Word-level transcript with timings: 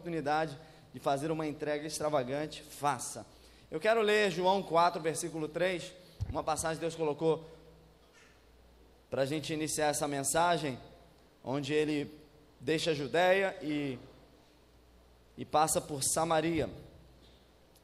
oportunidade 0.00 0.58
de 0.94 0.98
fazer 0.98 1.30
uma 1.30 1.46
entrega 1.46 1.86
extravagante, 1.86 2.62
faça. 2.62 3.26
Eu 3.70 3.78
quero 3.78 4.00
ler 4.00 4.30
João 4.30 4.62
4, 4.62 5.00
versículo 5.00 5.46
3, 5.46 5.92
uma 6.30 6.42
passagem 6.42 6.76
que 6.76 6.80
Deus 6.80 6.94
colocou 6.94 7.46
para 9.10 9.22
a 9.22 9.26
gente 9.26 9.52
iniciar 9.52 9.88
essa 9.88 10.08
mensagem, 10.08 10.78
onde 11.44 11.74
ele 11.74 12.10
deixa 12.58 12.92
a 12.92 12.94
Judéia 12.94 13.56
e, 13.62 13.98
e 15.36 15.44
passa 15.44 15.80
por 15.80 16.02
Samaria. 16.02 16.70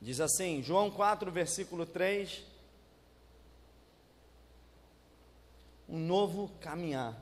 Diz 0.01 0.21
assim, 0.21 0.63
João 0.63 0.91
4, 0.91 1.31
versículo 1.31 1.85
3, 1.85 2.43
um 5.89 5.99
novo 5.99 6.51
caminhar. 6.61 7.15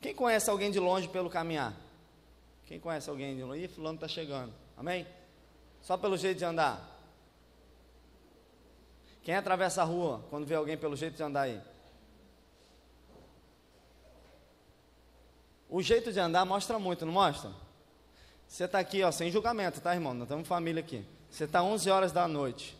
Quem 0.00 0.14
conhece 0.14 0.48
alguém 0.48 0.70
de 0.70 0.80
longe 0.80 1.08
pelo 1.08 1.28
caminhar? 1.30 1.76
Quem 2.72 2.80
conhece 2.80 3.10
alguém 3.10 3.36
de? 3.36 3.42
Ih, 3.42 3.68
fulano 3.68 3.96
está 3.96 4.08
chegando. 4.08 4.50
Amém? 4.78 5.06
Só 5.82 5.98
pelo 5.98 6.16
jeito 6.16 6.38
de 6.38 6.44
andar. 6.46 6.80
Quem 9.22 9.34
atravessa 9.34 9.82
a 9.82 9.84
rua 9.84 10.24
quando 10.30 10.46
vê 10.46 10.54
alguém 10.54 10.78
pelo 10.78 10.96
jeito 10.96 11.14
de 11.14 11.22
andar 11.22 11.42
aí? 11.42 11.60
O 15.68 15.82
jeito 15.82 16.10
de 16.14 16.18
andar 16.18 16.46
mostra 16.46 16.78
muito, 16.78 17.04
não 17.04 17.12
mostra? 17.12 17.50
Você 18.48 18.64
está 18.64 18.78
aqui, 18.78 19.02
ó, 19.02 19.12
sem 19.12 19.30
julgamento, 19.30 19.78
tá, 19.78 19.92
irmão? 19.92 20.14
Nós 20.14 20.22
estamos 20.22 20.48
família 20.48 20.82
aqui. 20.82 21.04
Você 21.28 21.44
está 21.44 21.62
11 21.62 21.90
horas 21.90 22.10
da 22.10 22.26
noite, 22.26 22.74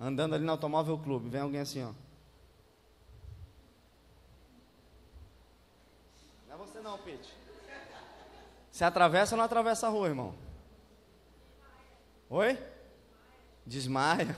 andando 0.00 0.34
ali 0.34 0.44
no 0.44 0.50
Automóvel 0.50 0.98
Clube, 0.98 1.28
vem 1.28 1.40
alguém 1.40 1.60
assim, 1.60 1.84
ó. 1.84 1.92
Não 6.48 6.54
é 6.54 6.66
você 6.66 6.80
não, 6.80 6.98
Pete. 6.98 7.38
Você 8.70 8.84
atravessa 8.84 9.34
ou 9.34 9.38
não 9.38 9.44
atravessa 9.44 9.86
a 9.86 9.90
rua, 9.90 10.08
irmão? 10.08 10.34
Oi? 12.28 12.58
Desmaia. 13.66 14.36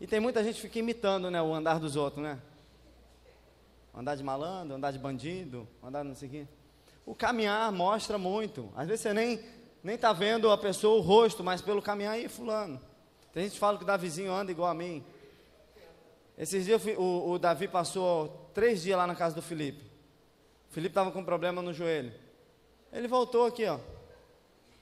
E 0.00 0.06
tem 0.06 0.20
muita 0.20 0.44
gente 0.44 0.56
que 0.56 0.62
fica 0.62 0.78
imitando, 0.78 1.30
né, 1.30 1.40
o 1.40 1.54
andar 1.54 1.80
dos 1.80 1.96
outros, 1.96 2.22
né? 2.22 2.38
Andar 3.94 4.14
de 4.14 4.22
malandro, 4.22 4.76
andar 4.76 4.90
de 4.90 4.98
bandido, 4.98 5.66
andar 5.82 6.04
não 6.04 6.14
sei 6.14 6.28
o 6.28 6.30
quê. 6.30 6.46
O 7.06 7.14
caminhar 7.14 7.72
mostra 7.72 8.18
muito. 8.18 8.70
Às 8.76 8.86
vezes 8.86 9.00
você 9.00 9.14
nem 9.14 9.42
nem 9.82 9.94
está 9.94 10.12
vendo 10.12 10.50
a 10.50 10.58
pessoa, 10.58 10.98
o 10.98 11.00
rosto, 11.00 11.44
mas 11.44 11.62
pelo 11.62 11.80
caminhar 11.80 12.14
aí, 12.14 12.28
fulano. 12.28 12.80
Tem 13.32 13.44
gente 13.44 13.52
que 13.52 13.58
fala 13.58 13.78
que 13.78 13.84
o 13.84 13.86
Davizinho 13.86 14.32
anda 14.32 14.50
igual 14.50 14.68
a 14.68 14.74
mim. 14.74 15.04
Esses 16.36 16.64
dias 16.64 16.82
o, 16.98 17.30
o 17.30 17.38
Davi 17.38 17.68
passou 17.68 18.50
três 18.52 18.82
dias 18.82 18.98
lá 18.98 19.06
na 19.06 19.14
casa 19.14 19.36
do 19.36 19.42
Felipe. 19.42 19.84
O 20.68 20.74
Felipe 20.74 20.90
estava 20.90 21.12
com 21.12 21.24
problema 21.24 21.62
no 21.62 21.72
joelho. 21.72 22.12
Ele 22.96 23.06
voltou 23.06 23.44
aqui, 23.44 23.66
ó. 23.66 23.78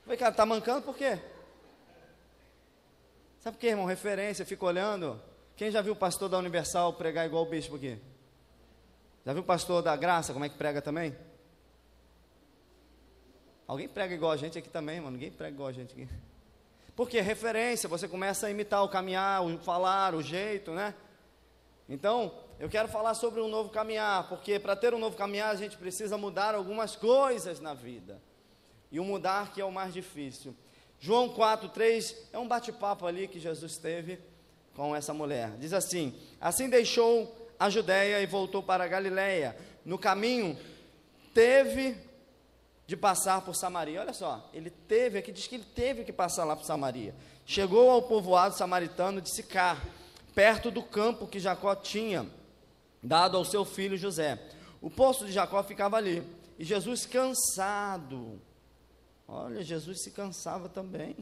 Falei, 0.05 0.17
cara, 0.17 0.33
tá 0.33 0.47
mancando 0.47 0.83
por 0.83 0.97
quê? 0.97 1.19
Sabe 3.41 3.57
por 3.57 3.61
quê, 3.61 3.67
irmão? 3.67 3.87
Referência, 3.87 4.47
fica 4.47 4.65
olhando. 4.65 5.20
Quem 5.57 5.69
já 5.69 5.83
viu 5.83 5.95
o 5.95 5.97
pastor 5.97 6.29
da 6.29 6.39
Universal 6.39 6.92
pregar 6.92 7.27
igual 7.27 7.42
o 7.42 7.48
bispo 7.48 7.75
aqui? 7.75 7.98
Já 9.27 9.33
viu 9.33 9.42
o 9.42 9.45
pastor 9.45 9.83
da 9.83 9.97
Graça, 9.97 10.33
como 10.33 10.45
é 10.45 10.48
que 10.48 10.57
prega 10.57 10.81
também? 10.81 11.17
Alguém 13.67 13.89
prega 13.89 14.15
igual 14.15 14.31
a 14.31 14.37
gente 14.37 14.57
aqui 14.57 14.69
também, 14.69 15.01
mano. 15.01 15.17
Ninguém 15.17 15.33
prega 15.33 15.53
igual 15.53 15.69
a 15.69 15.73
gente 15.73 15.92
aqui. 15.92 16.09
Porque 16.95 17.20
referência, 17.20 17.89
você 17.89 18.07
começa 18.07 18.47
a 18.47 18.51
imitar 18.51 18.85
o 18.85 18.89
caminhar, 18.89 19.45
o 19.45 19.59
falar, 19.59 20.15
o 20.15 20.23
jeito, 20.23 20.70
né? 20.70 20.95
Então, 21.89 22.33
eu 22.59 22.69
quero 22.69 22.89
falar 22.89 23.15
sobre 23.15 23.41
um 23.41 23.49
novo 23.49 23.69
caminhar, 23.69 24.29
porque 24.29 24.59
para 24.59 24.75
ter 24.75 24.95
um 24.95 24.99
novo 24.99 25.17
caminhar 25.17 25.51
a 25.51 25.57
gente 25.57 25.77
precisa 25.77 26.17
mudar 26.17 26.55
algumas 26.55 26.97
coisas 26.97 27.61
na 27.61 27.75
vida. 27.75 28.21
E 28.91 28.99
o 28.99 29.05
mudar 29.05 29.53
que 29.53 29.61
é 29.61 29.65
o 29.65 29.73
mais 29.73 29.93
difícil. 29.93 30.55
João 30.99 31.29
4, 31.29 31.69
3 31.69 32.29
é 32.33 32.39
um 32.39 32.49
bate-papo 32.49 33.07
ali 33.07 33.29
que 33.29 33.39
Jesus 33.39 33.77
teve 33.77 34.19
com 34.75 34.95
essa 34.95 35.13
mulher. 35.13 35.51
Diz 35.59 35.73
assim: 35.73 36.15
Assim 36.41 36.69
deixou 36.69 37.49
a 37.59 37.69
Judéia 37.69 38.20
e 38.20 38.27
voltou 38.27 38.63
para 38.63 38.85
a 38.85 38.89
Galiléia. 38.89 39.57
No 39.85 39.98
caminho, 39.98 40.58
teve 41.35 41.97
de 42.87 42.97
passar 42.97 43.42
por 43.42 43.55
Samaria. 43.55 44.01
Olha 44.01 44.13
só, 44.13 44.48
ele 44.53 44.70
teve 44.70 45.19
aqui, 45.19 45.33
diz 45.33 45.47
que 45.47 45.57
ele 45.57 45.67
teve 45.75 46.05
que 46.05 46.13
passar 46.13 46.45
lá 46.45 46.55
por 46.57 46.64
Samaria. 46.64 47.14
Chegou 47.47 47.91
ao 47.91 48.03
povoado 48.03 48.57
samaritano 48.57 49.20
de 49.20 49.31
Sicar, 49.35 49.83
perto 50.34 50.70
do 50.70 50.83
campo 50.83 51.27
que 51.27 51.39
Jacó 51.39 51.74
tinha 51.74 52.27
dado 53.02 53.36
ao 53.36 53.45
seu 53.45 53.64
filho 53.64 53.96
José. 53.96 54.39
O 54.80 54.90
poço 54.90 55.27
de 55.27 55.33
Jacó 55.33 55.62
ficava 55.62 55.96
ali. 55.96 56.22
E 56.58 56.64
Jesus, 56.64 57.06
cansado, 57.06 58.40
Olha, 59.27 59.62
Jesus 59.62 60.02
se 60.02 60.11
cansava 60.11 60.68
também. 60.68 61.17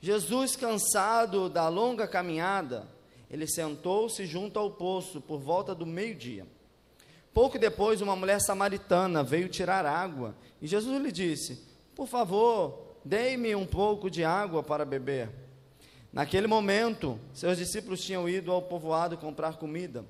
Jesus, 0.00 0.56
cansado 0.56 1.48
da 1.48 1.68
longa 1.68 2.06
caminhada, 2.06 2.86
ele 3.30 3.46
sentou-se 3.46 4.26
junto 4.26 4.58
ao 4.58 4.70
poço 4.70 5.20
por 5.20 5.38
volta 5.38 5.74
do 5.74 5.86
meio-dia. 5.86 6.46
Pouco 7.32 7.58
depois, 7.58 8.00
uma 8.00 8.16
mulher 8.16 8.40
samaritana 8.40 9.22
veio 9.22 9.48
tirar 9.48 9.84
água 9.86 10.34
e 10.60 10.66
Jesus 10.66 11.00
lhe 11.02 11.12
disse: 11.12 11.62
Por 11.94 12.06
favor, 12.06 12.96
dê-me 13.04 13.54
um 13.54 13.66
pouco 13.66 14.10
de 14.10 14.24
água 14.24 14.62
para 14.62 14.84
beber. 14.84 15.30
Naquele 16.16 16.46
momento, 16.46 17.20
seus 17.34 17.58
discípulos 17.58 18.02
tinham 18.02 18.26
ido 18.26 18.50
ao 18.50 18.62
povoado 18.62 19.18
comprar 19.18 19.58
comida. 19.58 20.02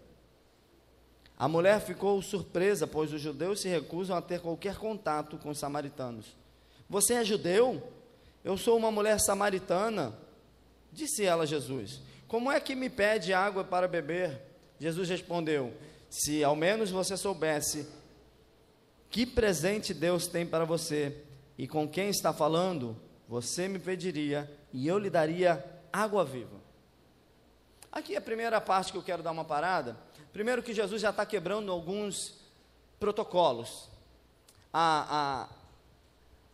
A 1.37 1.49
mulher 1.49 1.81
ficou 1.81 2.23
surpresa, 2.23 2.87
pois 2.87 3.13
os 3.13 3.21
judeus 3.21 3.59
se 3.59 3.69
recusam 3.69 4.17
a 4.17 4.23
ter 4.23 4.41
qualquer 4.41 4.77
contato 4.77 5.37
com 5.37 5.49
os 5.49 5.59
samaritanos. 5.59 6.37
Você 6.89 7.15
é 7.15 7.25
judeu? 7.25 7.83
Eu 8.45 8.57
sou 8.57 8.77
uma 8.77 8.93
mulher 8.93 9.19
samaritana. 9.19 10.17
Disse 10.93 11.25
ela 11.25 11.43
a 11.43 11.47
Jesus: 11.47 12.01
Como 12.29 12.53
é 12.53 12.61
que 12.61 12.77
me 12.77 12.89
pede 12.89 13.35
água 13.35 13.65
para 13.65 13.89
beber? 13.89 14.41
Jesus 14.79 15.09
respondeu: 15.09 15.75
Se 16.09 16.45
ao 16.45 16.55
menos 16.55 16.89
você 16.89 17.17
soubesse 17.17 17.85
que 19.11 19.27
presente 19.27 19.93
Deus 19.93 20.29
tem 20.29 20.47
para 20.47 20.65
você 20.65 21.21
e 21.59 21.67
com 21.67 21.89
quem 21.89 22.11
está 22.11 22.33
falando, 22.33 22.97
você 23.29 23.67
me 23.67 23.81
pediria 23.81 24.49
e 24.73 24.87
eu 24.87 25.01
lhe 25.01 25.11
daria 25.11 25.73
água 25.93 26.25
viva. 26.25 26.57
Aqui 27.91 28.15
é 28.15 28.19
a 28.19 28.23
primeira 28.23 28.61
parte 28.61 28.93
que 28.93 28.99
eu 28.99 29.03
quero 29.03 29.23
dar 29.23 29.31
uma 29.31 29.45
parada. 29.45 29.97
Primeiro 30.33 30.63
que 30.63 30.75
Jesus 30.75 31.01
já 31.01 31.11
está 31.11 31.25
quebrando 31.25 31.73
alguns 31.73 32.35
protocolos. 33.01 33.89
A, 34.73 35.47
a, 35.49 35.49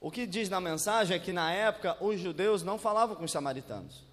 o 0.01 0.11
que 0.11 0.27
diz 0.27 0.49
na 0.49 0.61
mensagem 0.61 1.17
é 1.17 1.21
que 1.21 1.33
na 1.33 1.53
época 1.53 1.97
os 2.01 2.21
judeus 2.21 2.63
não 2.63 2.79
falavam 2.79 3.17
com 3.17 3.25
os 3.25 3.33
samaritanos. 3.33 4.05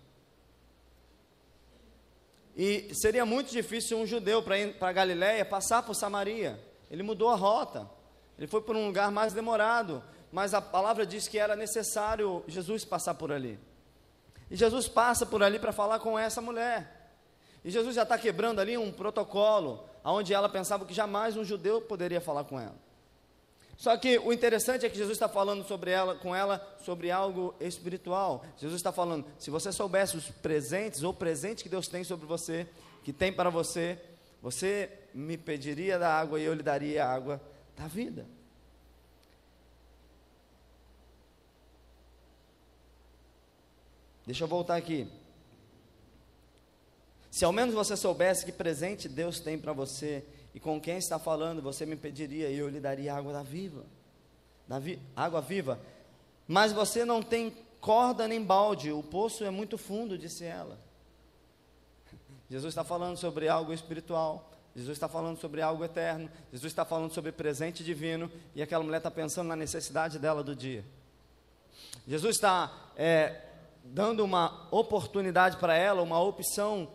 E 2.58 2.94
seria 2.94 3.25
muito 3.25 3.52
difícil 3.52 3.97
um 3.97 4.06
judeu 4.06 4.44
para 4.44 4.91
Galiléia 4.91 5.46
passar 5.46 5.84
por 5.84 5.94
Samaria. 5.94 6.59
Ele 6.90 7.03
mudou 7.03 7.29
a 7.29 7.35
rota. 7.35 7.90
Ele 8.38 8.47
foi 8.47 8.62
por 8.62 8.75
um 8.75 8.88
lugar 8.88 9.12
mais 9.12 9.34
demorado, 9.34 10.03
mas 10.31 10.53
a 10.53 10.62
palavra 10.62 11.06
diz 11.06 11.28
que 11.28 11.38
era 11.38 11.56
necessário 11.56 12.44
Jesus 12.47 12.84
passar 12.85 13.13
por 13.13 13.31
ali. 13.31 13.59
E 14.50 14.56
Jesus 14.56 14.88
passa 14.88 15.26
por 15.26 15.44
ali 15.44 15.60
para 15.60 15.72
falar 15.72 16.00
com 16.00 16.18
essa 16.18 16.42
mulher. 16.42 17.12
E 17.64 17.70
Jesus 17.70 17.96
já 17.96 18.04
está 18.04 18.18
quebrando 18.18 18.60
ali 18.60 18.78
um 18.78 18.92
protocolo, 18.92 19.84
onde 20.04 20.34
ela 20.34 20.50
pensava 20.50 20.86
que 20.86 20.94
jamais 20.94 21.36
um 21.36 21.44
judeu 21.44 21.82
poderia 21.82 22.22
falar 22.22 22.44
com 22.46 22.59
ela. 22.59 22.76
Só 23.78 23.96
que 23.96 24.18
o 24.20 24.34
interessante 24.34 24.86
é 24.86 24.90
que 24.90 24.98
Jesus 24.98 25.16
está 25.16 25.30
falando 25.30 25.66
sobre 25.66 25.92
ela, 25.92 26.14
com 26.16 26.36
ela 26.36 26.78
sobre 26.84 27.09
algo 27.09 27.56
espiritual. 27.62 28.44
Jesus 28.58 28.80
está 28.80 28.92
falando, 28.92 29.26
se 29.38 29.50
você 29.50 29.72
soubesse 29.72 30.18
os 30.18 30.30
presentes 30.30 31.02
ou 31.02 31.14
presente 31.14 31.64
que 31.64 31.70
Deus 31.70 31.88
tem 31.88 32.04
sobre 32.04 32.26
você, 32.26 32.68
que 33.06 33.14
tem 33.14 33.32
para 33.32 33.50
você, 33.50 33.98
você 34.42 34.90
me 35.14 35.38
pediria 35.38 35.98
da 35.98 36.14
água 36.14 36.40
e 36.40 36.44
eu 36.44 36.54
lhe 36.54 36.64
daria 36.64 37.06
a 37.06 37.14
água 37.14 37.42
da 37.78 37.88
vida. 37.88 38.26
Deixa 44.29 44.43
eu 44.43 44.47
voltar 44.47 44.76
aqui. 44.76 45.08
Se 47.31 47.43
ao 47.43 47.52
menos 47.52 47.73
você 47.73 47.97
soubesse 47.97 48.46
que 48.46 48.52
presente 48.52 49.09
Deus 49.09 49.40
tem 49.40 49.58
para 49.58 49.73
você, 49.73 50.23
e 50.53 50.59
com 50.59 50.79
quem 50.79 50.99
está 50.99 51.17
falando, 51.17 51.64
você 51.64 51.84
me 51.84 51.96
pediria 51.96 52.47
e 52.47 52.55
eu 52.55 52.70
lhe 52.70 52.79
daria 52.79 53.16
água 53.16 53.34
da 53.34 53.41
viva, 53.41 53.87
da 54.67 54.78
vi, 54.78 54.99
água 55.16 55.41
viva. 55.41 55.79
Mas 56.47 56.72
você 56.72 57.03
não 57.03 57.23
tem 57.23 57.58
corda 57.81 58.28
nem 58.28 58.43
balde, 58.43 58.91
o 58.91 59.02
poço 59.02 59.43
é 59.43 59.49
muito 59.49 59.79
fundo, 59.79 60.16
disse 60.16 60.43
ela. 60.43 60.78
Jesus 62.52 62.72
está 62.72 62.84
falando 62.84 63.17
sobre 63.17 63.47
algo 63.47 63.73
espiritual, 63.73 64.52
Jesus 64.75 64.96
está 64.96 65.09
falando 65.09 65.40
sobre 65.40 65.64
algo 65.64 65.84
eterno, 65.84 66.29
Jesus 66.52 66.72
está 66.72 66.85
falando 66.85 67.11
sobre 67.11 67.32
presente 67.32 67.84
divino, 67.84 68.32
e 68.53 68.61
aquela 68.61 68.84
mulher 68.84 68.97
está 68.97 69.09
pensando 69.09 69.47
na 69.47 69.55
necessidade 69.55 70.20
dela 70.20 70.43
do 70.43 70.55
dia. 70.55 70.85
Jesus 72.08 72.35
está 72.35 72.91
é, 72.96 73.48
dando 73.91 74.24
uma 74.24 74.68
oportunidade 74.72 75.58
para 75.58 75.76
ela, 75.76 76.02
uma 76.02 76.20
opção 76.22 76.88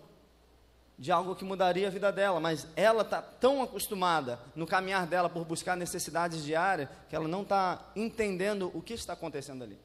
de 0.97 1.11
algo 1.11 1.35
que 1.35 1.45
mudaria 1.45 1.89
a 1.89 1.91
vida 1.91 2.13
dela, 2.13 2.39
mas 2.39 2.69
ela 2.77 3.03
está 3.03 3.21
tão 3.21 3.63
acostumada 3.63 4.39
no 4.55 4.67
caminhar 4.67 5.07
dela 5.07 5.29
por 5.29 5.45
buscar 5.45 5.77
necessidades 5.77 6.45
diárias 6.45 6.89
que 7.09 7.17
ela 7.17 7.27
não 7.27 7.43
está 7.43 7.91
entendendo 7.97 8.71
o 8.73 8.81
que 8.81 8.95
está 8.95 9.13
acontecendo 9.13 9.65
ali. 9.65 9.79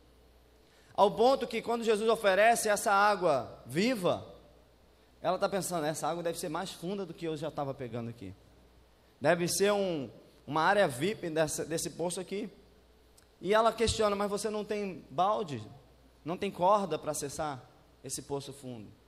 Ao 0.93 1.09
ponto 1.09 1.47
que 1.47 1.61
quando 1.61 1.83
Jesus 1.83 2.07
oferece 2.09 2.69
essa 2.69 2.91
água 2.91 3.59
viva, 3.65 4.23
ela 5.21 5.35
está 5.35 5.49
pensando, 5.49 5.85
essa 5.85 6.07
água 6.07 6.21
deve 6.21 6.37
ser 6.37 6.49
mais 6.49 6.71
funda 6.71 7.05
do 7.05 7.13
que 7.13 7.25
eu 7.25 7.35
já 7.35 7.47
estava 7.47 7.73
pegando 7.73 8.09
aqui. 8.09 8.33
Deve 9.19 9.47
ser 9.47 9.73
um, 9.73 10.09
uma 10.45 10.61
área 10.61 10.87
VIP 10.87 11.29
dessa, 11.29 11.65
desse 11.65 11.91
poço 11.91 12.19
aqui. 12.19 12.49
E 13.41 13.53
ela 13.53 13.73
questiona, 13.73 14.15
mas 14.15 14.29
você 14.29 14.49
não 14.49 14.63
tem 14.63 15.03
balde? 15.09 15.63
Não 16.23 16.37
tem 16.37 16.51
corda 16.51 16.97
para 16.97 17.11
acessar 17.11 17.61
esse 18.03 18.21
poço 18.21 18.53
fundo? 18.53 18.99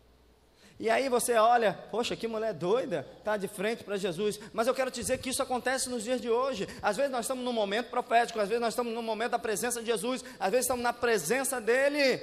E 0.81 0.89
aí 0.89 1.09
você 1.09 1.35
olha, 1.35 1.73
poxa, 1.91 2.15
que 2.15 2.27
mulher 2.27 2.55
doida, 2.55 3.07
está 3.19 3.37
de 3.37 3.47
frente 3.47 3.83
para 3.83 3.97
Jesus. 3.97 4.39
Mas 4.51 4.65
eu 4.65 4.73
quero 4.73 4.89
dizer 4.89 5.19
que 5.19 5.29
isso 5.29 5.43
acontece 5.43 5.87
nos 5.87 6.03
dias 6.03 6.19
de 6.19 6.27
hoje. 6.27 6.67
Às 6.81 6.97
vezes 6.97 7.11
nós 7.11 7.25
estamos 7.25 7.45
num 7.45 7.53
momento 7.53 7.91
profético, 7.91 8.39
às 8.39 8.49
vezes 8.49 8.59
nós 8.59 8.73
estamos 8.73 8.91
num 8.91 9.03
momento 9.03 9.31
da 9.31 9.37
presença 9.37 9.79
de 9.79 9.85
Jesus, 9.85 10.25
às 10.39 10.49
vezes 10.49 10.65
estamos 10.65 10.81
na 10.81 10.91
presença 10.91 11.61
dEle. 11.61 12.19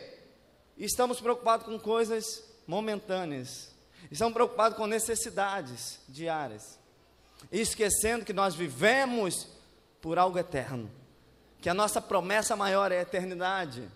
E 0.76 0.85
estamos 0.85 1.20
preocupados 1.20 1.67
com 1.67 1.79
coisas 1.79 2.43
momentâneas. 2.67 3.70
Estamos 4.11 4.35
preocupados 4.35 4.76
com 4.76 4.88
necessidades 4.88 6.00
diárias. 6.08 6.81
E 7.52 7.61
esquecendo 7.61 8.25
que 8.25 8.32
nós 8.32 8.56
vivemos 8.56 9.46
por 10.00 10.19
algo 10.19 10.37
eterno. 10.37 10.90
Que 11.61 11.69
a 11.69 11.75
nossa 11.75 12.00
promessa 12.00 12.56
maior 12.56 12.90
é 12.90 12.99
a 12.99 13.02
eternidade. 13.02 13.88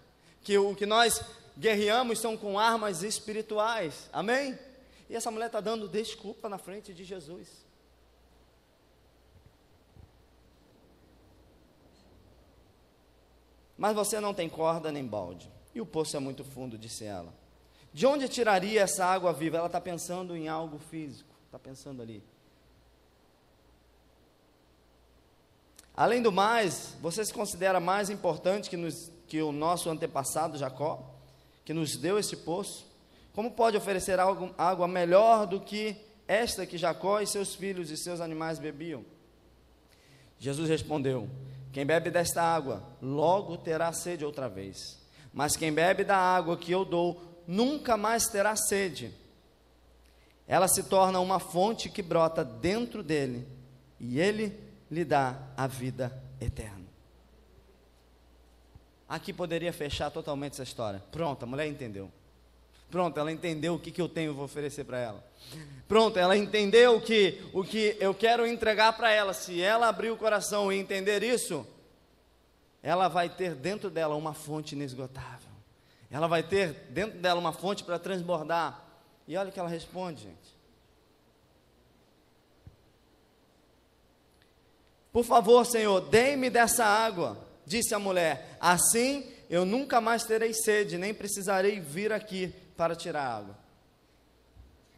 Que 0.42 0.58
o 0.58 0.74
que 0.74 0.86
nós 0.86 1.22
guerreamos 1.56 2.18
são 2.18 2.36
com 2.36 2.58
armas 2.58 3.02
espirituais. 3.02 4.08
Amém? 4.12 4.58
E 5.08 5.14
essa 5.14 5.30
mulher 5.30 5.46
está 5.46 5.60
dando 5.60 5.88
desculpa 5.88 6.48
na 6.48 6.58
frente 6.58 6.92
de 6.94 7.04
Jesus. 7.04 7.48
Mas 13.76 13.94
você 13.94 14.20
não 14.20 14.32
tem 14.32 14.48
corda 14.48 14.92
nem 14.92 15.04
balde. 15.04 15.50
E 15.74 15.80
o 15.80 15.86
poço 15.86 16.16
é 16.16 16.20
muito 16.20 16.44
fundo, 16.44 16.78
disse 16.78 17.04
ela. 17.04 17.32
De 17.92 18.06
onde 18.06 18.28
tiraria 18.28 18.80
essa 18.80 19.04
água 19.04 19.32
viva? 19.32 19.58
Ela 19.58 19.66
está 19.66 19.80
pensando 19.80 20.36
em 20.36 20.48
algo 20.48 20.78
físico. 20.78 21.34
Está 21.46 21.58
pensando 21.58 22.00
ali. 22.00 22.22
Além 25.94 26.22
do 26.22 26.32
mais, 26.32 26.96
você 27.02 27.22
se 27.22 27.34
considera 27.34 27.78
mais 27.78 28.08
importante 28.08 28.70
que, 28.70 28.78
nos, 28.78 29.11
que 29.32 29.40
o 29.40 29.50
nosso 29.50 29.88
antepassado 29.88 30.58
Jacó? 30.58 31.08
que 31.64 31.72
nos 31.72 31.96
deu 31.96 32.18
esse 32.18 32.36
poço, 32.36 32.86
como 33.32 33.52
pode 33.52 33.78
oferecer 33.78 34.20
algo, 34.20 34.54
água 34.58 34.86
melhor 34.86 35.46
do 35.46 35.58
que 35.58 35.96
esta 36.28 36.66
que 36.66 36.76
Jacó 36.76 37.18
e 37.18 37.26
seus 37.26 37.54
filhos 37.54 37.90
e 37.90 37.96
seus 37.96 38.20
animais 38.20 38.58
bebiam? 38.58 39.02
Jesus 40.38 40.68
respondeu: 40.68 41.30
Quem 41.72 41.86
bebe 41.86 42.10
desta 42.10 42.42
água, 42.42 42.82
logo 43.00 43.56
terá 43.56 43.90
sede 43.94 44.22
outra 44.22 44.50
vez. 44.50 45.00
Mas 45.32 45.56
quem 45.56 45.72
bebe 45.72 46.04
da 46.04 46.18
água 46.18 46.58
que 46.58 46.70
eu 46.70 46.84
dou, 46.84 47.22
nunca 47.46 47.96
mais 47.96 48.26
terá 48.26 48.54
sede. 48.54 49.14
Ela 50.46 50.68
se 50.68 50.82
torna 50.82 51.20
uma 51.20 51.38
fonte 51.38 51.88
que 51.88 52.02
brota 52.02 52.44
dentro 52.44 53.02
dele, 53.02 53.48
e 53.98 54.20
ele 54.20 54.60
lhe 54.90 55.06
dá 55.06 55.38
a 55.56 55.66
vida 55.66 56.22
eterna. 56.38 56.91
Aqui 59.12 59.30
poderia 59.30 59.74
fechar 59.74 60.10
totalmente 60.10 60.54
essa 60.54 60.62
história. 60.62 61.02
Pronto, 61.12 61.42
a 61.42 61.46
mulher 61.46 61.66
entendeu. 61.66 62.10
Pronto, 62.90 63.20
ela 63.20 63.30
entendeu 63.30 63.74
o 63.74 63.78
que, 63.78 63.90
que 63.90 64.00
eu 64.00 64.08
tenho 64.08 64.32
vou 64.32 64.46
oferecer 64.46 64.84
para 64.84 64.98
ela. 64.98 65.22
Pronto, 65.86 66.18
ela 66.18 66.34
entendeu 66.34 66.98
que 66.98 67.42
o 67.52 67.62
que 67.62 67.94
eu 68.00 68.14
quero 68.14 68.46
entregar 68.46 68.94
para 68.94 69.10
ela. 69.10 69.34
Se 69.34 69.60
ela 69.60 69.86
abrir 69.86 70.10
o 70.10 70.16
coração 70.16 70.72
e 70.72 70.78
entender 70.78 71.22
isso, 71.22 71.66
ela 72.82 73.06
vai 73.06 73.28
ter 73.28 73.54
dentro 73.54 73.90
dela 73.90 74.14
uma 74.14 74.32
fonte 74.32 74.74
inesgotável. 74.74 75.50
Ela 76.10 76.26
vai 76.26 76.42
ter 76.42 76.72
dentro 76.88 77.18
dela 77.18 77.38
uma 77.38 77.52
fonte 77.52 77.84
para 77.84 77.98
transbordar. 77.98 78.82
E 79.28 79.36
olha 79.36 79.50
o 79.50 79.52
que 79.52 79.60
ela 79.60 79.68
responde, 79.68 80.22
gente. 80.22 80.56
Por 85.12 85.22
favor, 85.22 85.66
Senhor, 85.66 86.00
dê-me 86.00 86.48
dessa 86.48 86.86
água 86.86 87.51
Disse 87.66 87.94
a 87.94 87.98
mulher: 87.98 88.56
Assim 88.60 89.30
eu 89.52 89.66
nunca 89.66 90.00
mais 90.00 90.24
terei 90.24 90.54
sede, 90.54 90.96
nem 90.96 91.12
precisarei 91.12 91.78
vir 91.78 92.10
aqui 92.10 92.54
para 92.76 92.96
tirar 92.96 93.22
água. 93.22 93.58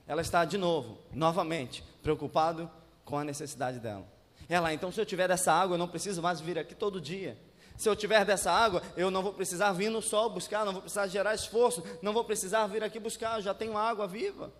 Ela 0.07 0.23
está 0.23 0.45
de 0.45 0.57
novo, 0.57 0.99
novamente, 1.13 1.83
preocupado 2.03 2.71
com 3.05 3.19
a 3.19 3.25
necessidade 3.25 3.81
dela. 3.81 4.07
Ela, 4.49 4.73
então, 4.73 4.93
se 4.93 5.01
eu 5.01 5.07
tiver 5.07 5.27
dessa 5.27 5.53
água, 5.53 5.75
eu 5.75 5.79
não 5.79 5.89
preciso 5.89 6.23
mais 6.23 6.41
vir 6.41 6.59
aqui 6.59 6.75
todo 6.75 7.01
dia. 7.01 7.37
Se 7.77 7.89
eu 7.89 7.97
tiver 7.97 8.25
dessa 8.25 8.53
água, 8.53 8.81
eu 8.97 9.11
não 9.11 9.23
vou 9.23 9.33
precisar 9.33 9.73
vir 9.73 9.91
no 9.91 10.01
sol 10.01 10.31
buscar, 10.31 10.65
não 10.65 10.73
vou 10.73 10.83
precisar 10.83 11.09
gerar 11.09 11.35
esforço, 11.35 11.83
não 12.01 12.13
vou 12.13 12.23
precisar 12.23 12.67
vir 12.69 12.85
aqui 12.85 13.01
buscar, 13.01 13.39
eu 13.39 13.43
já 13.43 13.53
tenho 13.55 13.77
água 13.77 14.07
viva. 14.07 14.53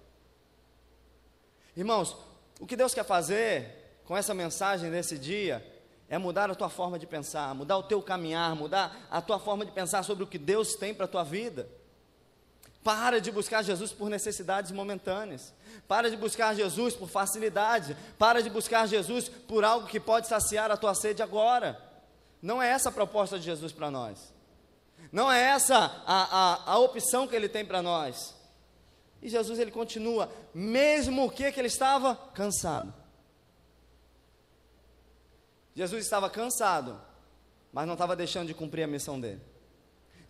Irmãos, 1.77 2.17
o 2.59 2.67
que 2.67 2.77
Deus 2.77 2.93
quer 2.93 3.05
fazer 3.05 4.01
com 4.05 4.17
essa 4.17 4.35
mensagem 4.35 4.91
nesse 4.91 5.17
dia 5.17 5.65
é 6.09 6.19
mudar 6.19 6.51
a 6.51 6.55
tua 6.55 6.69
forma 6.69 6.99
de 6.99 7.07
pensar, 7.07 7.55
mudar 7.55 7.79
o 7.79 7.83
teu 7.83 8.03
caminhar, 8.03 8.55
mudar 8.55 9.07
a 9.11 9.21
tua 9.21 9.39
forma 9.39 9.65
de 9.65 9.73
pensar 9.73 10.03
sobre 10.03 10.25
o 10.25 10.27
que 10.27 10.39
Deus 10.39 10.75
tem 10.75 10.95
para 10.95 11.07
a 11.07 11.09
tua 11.09 11.25
vida. 11.25 11.69
Para 12.83 13.19
de 13.19 13.33
buscar 13.33 13.63
Jesus 13.63 13.93
por 13.93 14.11
necessidades 14.11 14.71
momentâneas. 14.71 15.55
Para 15.89 16.11
de 16.11 16.17
buscar 16.19 16.55
Jesus 16.55 16.95
por 16.95 17.09
facilidade. 17.09 17.97
Para 18.19 18.43
de 18.43 18.51
buscar 18.51 18.87
Jesus 18.87 19.27
por 19.29 19.65
algo 19.65 19.87
que 19.87 19.99
pode 19.99 20.27
saciar 20.29 20.71
a 20.71 20.77
tua 20.77 20.95
sede 20.95 21.23
agora. 21.23 21.81
Não 22.43 22.63
é 22.63 22.69
essa 22.69 22.91
a 22.91 22.93
proposta 22.93 23.39
de 23.39 23.45
Jesus 23.47 23.73
para 23.73 23.91
nós. 23.91 24.35
Não 25.11 25.33
é 25.33 25.41
essa 25.41 26.03
a, 26.07 26.65
a, 26.67 26.73
a 26.73 26.79
opção 26.79 27.27
que 27.27 27.35
ele 27.35 27.49
tem 27.49 27.65
para 27.65 27.81
nós. 27.81 28.35
E 29.23 29.31
Jesus 29.31 29.59
ele 29.59 29.71
continua, 29.71 30.31
mesmo 30.53 31.31
que, 31.31 31.51
que 31.51 31.59
ele 31.59 31.69
estava 31.69 32.15
cansado. 32.35 32.93
Jesus 35.75 36.05
estava 36.05 36.31
cansado, 36.31 37.01
mas 37.73 37.87
não 37.87 37.95
estava 37.95 38.15
deixando 38.15 38.47
de 38.47 38.55
cumprir 38.55 38.85
a 38.85 38.87
missão 38.87 39.21
dele. 39.21 39.41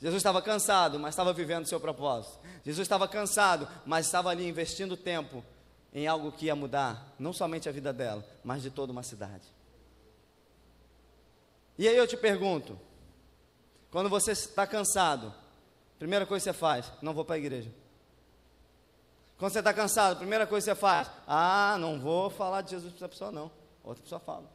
Jesus 0.01 0.17
estava 0.17 0.43
cansado, 0.43 0.99
mas 0.99 1.15
estava 1.15 1.33
vivendo 1.33 1.65
o 1.65 1.69
seu 1.69 1.81
propósito. 1.81 2.39
Jesus 2.65 2.85
estava 2.85 3.07
cansado, 3.07 3.69
mas 3.87 4.07
estava 4.07 4.31
ali 4.31 4.47
investindo 4.47 4.97
tempo 4.97 5.45
em 5.93 6.07
algo 6.07 6.33
que 6.33 6.47
ia 6.47 6.57
mudar 6.57 7.15
não 7.19 7.33
somente 7.33 7.69
a 7.69 7.73
vida 7.73 7.93
dela, 7.93 8.25
mas 8.43 8.63
de 8.63 8.71
toda 8.71 8.93
uma 8.93 9.03
cidade. 9.03 9.45
E 11.79 11.89
aí 11.89 11.97
eu 11.97 12.07
te 12.07 12.17
pergunto: 12.17 12.79
quando 13.91 14.09
você 14.09 14.33
está 14.33 14.67
cansado, 14.67 15.33
primeira 15.99 16.27
coisa 16.27 16.45
que 16.45 16.51
você 16.51 16.59
faz, 16.59 16.93
não 17.01 17.15
vou 17.15 17.25
para 17.25 17.37
a 17.37 17.39
igreja. 17.39 17.71
Quando 19.39 19.53
você 19.53 19.59
está 19.59 19.75
cansado, 19.75 20.19
primeira 20.19 20.47
coisa 20.47 20.65
que 20.65 20.75
você 20.75 20.81
faz, 20.81 21.11
ah, 21.27 21.77
não 21.79 21.99
vou 21.99 22.31
falar 22.31 22.63
de 22.63 22.71
Jesus 22.71 22.93
para 22.93 22.99
essa 22.99 23.09
pessoa, 23.09 23.33
não. 23.33 23.51
Outra 23.83 24.03
pessoa 24.03 24.21
fala. 24.21 24.49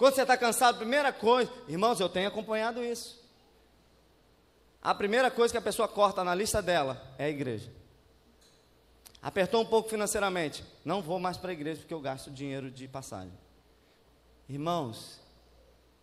Quando 0.00 0.14
você 0.14 0.22
está 0.22 0.34
cansado, 0.34 0.78
primeira 0.78 1.12
coisa, 1.12 1.52
irmãos, 1.68 2.00
eu 2.00 2.08
tenho 2.08 2.26
acompanhado 2.26 2.82
isso. 2.82 3.22
A 4.82 4.94
primeira 4.94 5.30
coisa 5.30 5.52
que 5.52 5.58
a 5.58 5.60
pessoa 5.60 5.86
corta 5.86 6.24
na 6.24 6.34
lista 6.34 6.62
dela 6.62 7.14
é 7.18 7.26
a 7.26 7.28
igreja. 7.28 7.70
Apertou 9.20 9.60
um 9.60 9.66
pouco 9.66 9.90
financeiramente, 9.90 10.64
não 10.86 11.02
vou 11.02 11.18
mais 11.18 11.36
para 11.36 11.50
a 11.50 11.52
igreja 11.52 11.80
porque 11.80 11.92
eu 11.92 12.00
gasto 12.00 12.30
dinheiro 12.30 12.70
de 12.70 12.88
passagem. 12.88 13.34
Irmãos, 14.48 15.20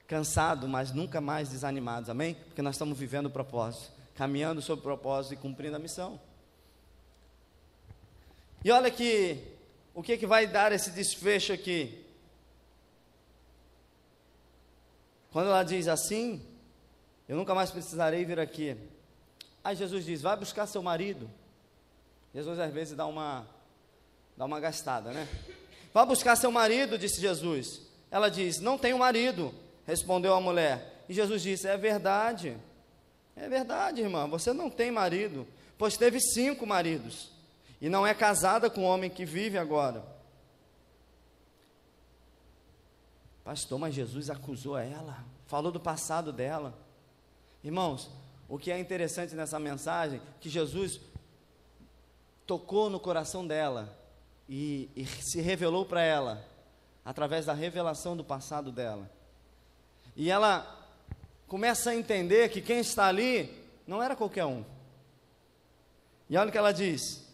cansado, 0.05 0.67
mas 0.67 0.91
nunca 0.91 1.19
mais 1.19 1.49
desanimados, 1.49 2.07
amém? 2.07 2.35
Porque 2.35 2.61
nós 2.61 2.75
estamos 2.75 2.99
vivendo 2.99 3.25
o 3.25 3.31
propósito, 3.31 3.91
caminhando 4.13 4.61
sobre 4.61 4.81
o 4.81 4.83
propósito 4.83 5.33
e 5.33 5.37
cumprindo 5.37 5.75
a 5.75 5.79
missão. 5.79 6.21
E 8.63 8.69
olha 8.69 8.91
que 8.91 9.43
o 9.91 10.03
que, 10.03 10.19
que 10.19 10.27
vai 10.27 10.45
dar 10.45 10.71
esse 10.71 10.91
desfecho 10.91 11.51
aqui? 11.51 12.05
Quando 15.37 15.51
ela 15.51 15.61
diz 15.61 15.87
assim, 15.87 16.41
eu 17.29 17.37
nunca 17.37 17.53
mais 17.53 17.69
precisarei 17.69 18.25
vir 18.25 18.39
aqui. 18.39 18.75
Aí 19.63 19.75
Jesus 19.75 20.03
diz: 20.03 20.19
vai 20.19 20.35
buscar 20.35 20.65
seu 20.65 20.81
marido. 20.81 21.29
Jesus 22.33 22.57
às 22.57 22.73
vezes 22.73 22.97
dá 22.97 23.05
uma, 23.05 23.45
dá 24.35 24.45
uma 24.45 24.59
gastada, 24.59 25.11
né? 25.11 25.27
Vá 25.93 26.03
buscar 26.03 26.35
seu 26.37 26.51
marido, 26.51 26.97
disse 26.97 27.21
Jesus. 27.21 27.83
Ela 28.09 28.29
diz: 28.29 28.59
Não 28.59 28.79
tenho 28.79 28.97
marido, 28.97 29.53
respondeu 29.85 30.33
a 30.33 30.41
mulher. 30.41 31.03
E 31.07 31.13
Jesus 31.13 31.43
disse: 31.43 31.67
É 31.67 31.77
verdade. 31.77 32.57
É 33.35 33.47
verdade, 33.47 34.01
irmã, 34.01 34.27
você 34.27 34.51
não 34.51 34.71
tem 34.71 34.89
marido, 34.89 35.47
pois 35.77 35.97
teve 35.97 36.19
cinco 36.19 36.65
maridos, 36.65 37.29
e 37.79 37.89
não 37.89 38.07
é 38.07 38.13
casada 38.15 38.71
com 38.71 38.81
o 38.81 38.85
homem 38.85 39.07
que 39.07 39.23
vive 39.23 39.59
agora. 39.59 40.03
Pastor, 43.47 43.79
mas 43.79 43.95
Jesus 43.95 44.29
acusou 44.29 44.77
ela, 44.77 45.23
falou 45.45 45.71
do 45.71 45.79
passado 45.79 46.33
dela. 46.33 46.77
Irmãos, 47.63 48.11
o 48.49 48.57
que 48.57 48.69
é 48.69 48.77
interessante 48.77 49.35
nessa 49.35 49.57
mensagem, 49.57 50.19
que 50.41 50.49
Jesus 50.49 50.99
tocou 52.45 52.89
no 52.89 52.99
coração 52.99 53.47
dela 53.47 53.97
e, 54.49 54.89
e 54.97 55.05
se 55.05 55.39
revelou 55.39 55.85
para 55.85 56.01
ela, 56.01 56.45
através 57.05 57.45
da 57.45 57.53
revelação 57.53 58.17
do 58.17 58.23
passado 58.23 58.69
dela. 58.69 59.09
E 60.13 60.29
ela 60.29 60.85
começa 61.47 61.91
a 61.91 61.95
entender 61.95 62.49
que 62.49 62.59
quem 62.59 62.79
está 62.79 63.05
ali 63.05 63.49
não 63.87 64.03
era 64.03 64.13
qualquer 64.13 64.43
um. 64.43 64.65
E 66.29 66.35
olha 66.35 66.49
o 66.49 66.51
que 66.51 66.57
ela 66.57 66.73
diz: 66.73 67.25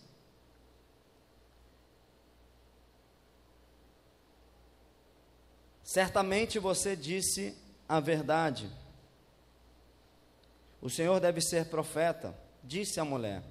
Certamente 5.93 6.57
você 6.57 6.95
disse 6.95 7.55
a 7.87 7.99
verdade. 7.99 8.67
O 10.81 10.89
Senhor 10.89 11.19
deve 11.19 11.39
ser 11.39 11.65
profeta, 11.65 12.35
disse 12.63 12.99
a 12.99 13.05
mulher. 13.05 13.43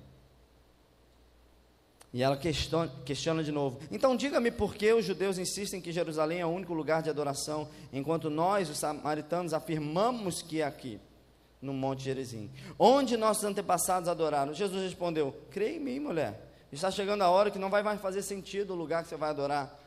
E 2.12 2.20
ela 2.20 2.36
questiona, 2.36 2.90
questiona, 3.04 3.44
de 3.44 3.52
novo. 3.52 3.78
Então 3.92 4.16
diga-me 4.16 4.50
por 4.50 4.74
que 4.74 4.92
os 4.92 5.04
judeus 5.04 5.38
insistem 5.38 5.80
que 5.80 5.92
Jerusalém 5.92 6.40
é 6.40 6.44
o 6.44 6.48
único 6.48 6.74
lugar 6.74 7.00
de 7.00 7.08
adoração, 7.08 7.68
enquanto 7.92 8.28
nós, 8.28 8.68
os 8.68 8.78
samaritanos, 8.78 9.54
afirmamos 9.54 10.42
que 10.42 10.62
é 10.62 10.64
aqui, 10.64 10.98
no 11.60 11.72
Monte 11.72 12.02
Gerizim. 12.02 12.50
Onde 12.76 13.16
nossos 13.16 13.44
antepassados 13.44 14.08
adoraram? 14.08 14.52
Jesus 14.52 14.82
respondeu: 14.82 15.32
Creia 15.48 15.76
em 15.76 15.80
mim, 15.80 16.00
mulher. 16.00 16.40
Está 16.72 16.90
chegando 16.90 17.22
a 17.22 17.30
hora 17.30 17.52
que 17.52 17.58
não 17.58 17.70
vai 17.70 17.84
mais 17.84 18.00
fazer 18.00 18.22
sentido 18.22 18.72
o 18.72 18.76
lugar 18.76 19.04
que 19.04 19.08
você 19.10 19.16
vai 19.16 19.30
adorar. 19.30 19.78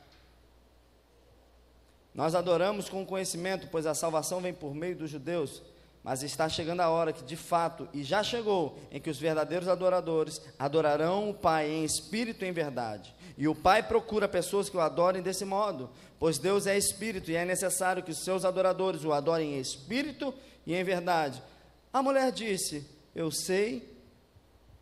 Nós 2.15 2.33
adoramos 2.33 2.87
com 2.87 3.05
conhecimento, 3.05 3.67
pois 3.69 3.85
a 3.85 3.93
salvação 3.93 4.39
vem 4.39 4.53
por 4.53 4.73
meio 4.73 4.95
dos 4.95 5.09
judeus, 5.09 5.61
mas 6.01 6.23
está 6.23 6.47
chegando 6.47 6.79
a 6.79 6.89
hora 6.89 7.11
que, 7.11 7.23
de 7.25 7.35
fato, 7.35 7.89
e 7.93 8.03
já 8.03 8.23
chegou, 8.23 8.79
em 8.89 9.01
que 9.01 9.09
os 9.09 9.19
verdadeiros 9.19 9.67
adoradores 9.67 10.41
adorarão 10.57 11.29
o 11.29 11.33
Pai 11.33 11.69
em 11.69 11.83
espírito 11.83 12.45
e 12.45 12.47
em 12.47 12.53
verdade. 12.53 13.13
E 13.37 13.49
o 13.49 13.53
Pai 13.53 13.83
procura 13.83 14.29
pessoas 14.29 14.69
que 14.69 14.77
o 14.77 14.79
adorem 14.79 15.21
desse 15.21 15.43
modo, 15.43 15.89
pois 16.17 16.37
Deus 16.37 16.65
é 16.67 16.77
espírito 16.77 17.29
e 17.31 17.35
é 17.35 17.43
necessário 17.43 18.01
que 18.01 18.11
os 18.11 18.23
seus 18.23 18.45
adoradores 18.45 19.03
o 19.03 19.11
adorem 19.11 19.55
em 19.55 19.59
espírito 19.59 20.33
e 20.65 20.73
em 20.73 20.83
verdade. 20.85 21.43
A 21.91 22.01
mulher 22.01 22.31
disse: 22.31 22.89
Eu 23.13 23.29
sei 23.29 23.93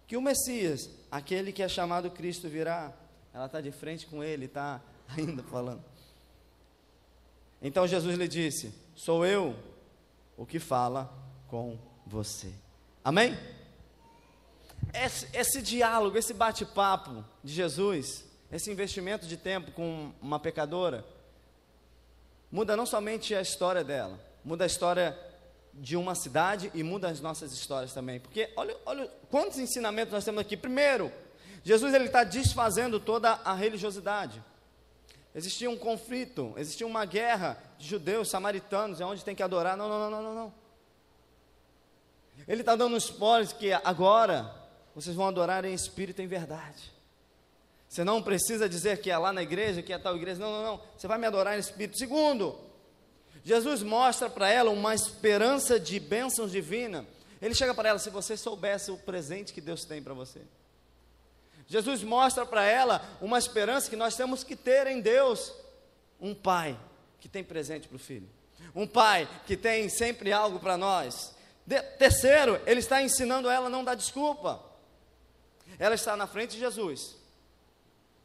que 0.05 0.15
o 0.15 0.21
Messias, 0.21 0.87
aquele 1.09 1.51
que 1.51 1.63
é 1.63 1.67
chamado 1.67 2.11
Cristo, 2.11 2.47
virá. 2.47 2.93
Ela 3.33 3.47
está 3.47 3.59
de 3.59 3.71
frente 3.71 4.05
com 4.05 4.23
ele, 4.23 4.45
está 4.45 4.79
ainda 5.17 5.41
falando. 5.41 5.92
Então 7.63 7.88
Jesus 7.88 8.17
lhe 8.17 8.27
disse: 8.27 8.75
Sou 8.93 9.25
eu 9.25 9.55
o 10.38 10.46
que 10.46 10.60
fala 10.60 11.12
com 11.48 11.79
você. 12.05 12.53
Amém? 13.03 13.38
Esse, 14.93 15.27
esse 15.34 15.62
diálogo, 15.62 16.17
esse 16.17 16.34
bate-papo 16.34 17.24
de 17.41 17.53
Jesus, 17.53 18.25
esse 18.51 18.70
investimento 18.70 19.25
de 19.25 19.38
tempo 19.38 19.72
com 19.72 20.12
uma 20.22 20.39
pecadora, 20.39 21.05
muda 22.51 22.75
não 22.75 22.86
somente 22.86 23.34
a 23.34 23.41
história 23.41 23.84
dela, 23.84 24.20
muda 24.43 24.65
a 24.65 24.67
história 24.67 25.17
de 25.74 25.96
uma 25.98 26.13
cidade 26.13 26.70
e 26.74 26.84
muda 26.84 27.08
as 27.08 27.20
nossas 27.22 27.51
histórias 27.53 27.93
também. 27.93 28.20
Porque 28.20 28.51
olha, 28.55 28.75
olha 28.86 29.10
quantos 29.32 29.58
ensinamentos 29.58 30.13
nós 30.13 30.25
temos 30.25 30.41
aqui. 30.41 30.55
Primeiro, 30.58 31.12
Jesus 31.63 31.93
ele 31.93 32.05
está 32.05 32.24
desfazendo 32.24 33.00
toda 33.00 33.32
a 33.43 33.53
religiosidade. 33.53 34.43
Existia 35.35 35.69
um 35.69 35.77
conflito, 35.77 36.53
existia 36.57 36.85
uma 36.85 37.05
guerra 37.05 37.57
de 37.77 37.87
judeus, 37.87 38.29
samaritanos, 38.29 39.01
é 39.01 39.05
onde 39.05 39.25
tem 39.25 39.35
que 39.35 39.41
adorar. 39.41 39.75
Não, 39.75 39.89
não, 39.89 40.09
não, 40.09 40.21
não, 40.21 40.35
não. 40.35 40.53
Ele 42.47 42.61
está 42.61 42.75
dando 42.75 42.93
um 42.93 42.97
spoiler 42.97 43.55
que 43.55 43.71
agora 43.71 44.53
vocês 44.93 45.15
vão 45.15 45.27
adorar 45.27 45.65
em 45.65 45.73
espírito 45.73 46.21
e 46.21 46.25
em 46.25 46.27
verdade. 46.27 46.91
Você 47.89 48.03
não 48.03 48.21
precisa 48.21 48.67
dizer 48.67 49.01
que 49.01 49.09
é 49.09 49.17
lá 49.17 49.31
na 49.31 49.43
igreja, 49.43 49.81
que 49.81 49.93
é 49.93 49.97
tal 49.97 50.15
igreja. 50.15 50.39
Não, 50.39 50.51
não, 50.51 50.63
não. 50.63 50.81
Você 50.97 51.07
vai 51.07 51.17
me 51.17 51.25
adorar 51.25 51.55
em 51.55 51.59
espírito. 51.59 51.97
Segundo, 51.97 52.59
Jesus 53.43 53.83
mostra 53.83 54.29
para 54.29 54.49
ela 54.49 54.71
uma 54.71 54.95
esperança 54.95 55.79
de 55.79 55.99
bênçãos 55.99 56.51
divina. 56.51 57.05
Ele 57.41 57.53
chega 57.53 57.73
para 57.73 57.89
ela: 57.89 57.99
se 57.99 58.09
você 58.09 58.37
soubesse 58.37 58.91
o 58.91 58.97
presente 58.97 59.53
que 59.53 59.61
Deus 59.61 59.83
tem 59.83 60.01
para 60.01 60.13
você. 60.13 60.41
Jesus 61.67 62.03
mostra 62.03 62.46
para 62.46 62.63
ela 62.63 63.01
uma 63.22 63.38
esperança 63.38 63.89
que 63.89 63.96
nós 63.96 64.15
temos 64.15 64.43
que 64.43 64.55
ter 64.55 64.88
em 64.88 65.01
Deus. 65.01 65.53
Um 66.20 66.36
pai 66.36 66.77
que 67.20 67.27
tem 67.29 67.43
presente 67.43 67.88
para 67.88 67.96
o 67.96 68.00
filho. 68.00 68.29
Um 68.75 68.88
pai 68.88 69.27
que 69.46 69.55
tem 69.55 69.89
sempre 69.89 70.32
algo 70.32 70.60
para 70.60 70.77
nós. 70.77 71.36
De, 71.65 71.82
terceiro, 71.98 72.62
ele 72.65 72.79
está 72.79 73.01
ensinando 73.01 73.50
ela 73.50 73.67
a 73.67 73.70
não 73.70 73.84
dar 73.84 73.96
desculpa. 73.96 74.63
Ela 75.79 75.96
está 75.96 76.15
na 76.15 76.27
frente 76.27 76.51
de 76.51 76.60
Jesus, 76.60 77.15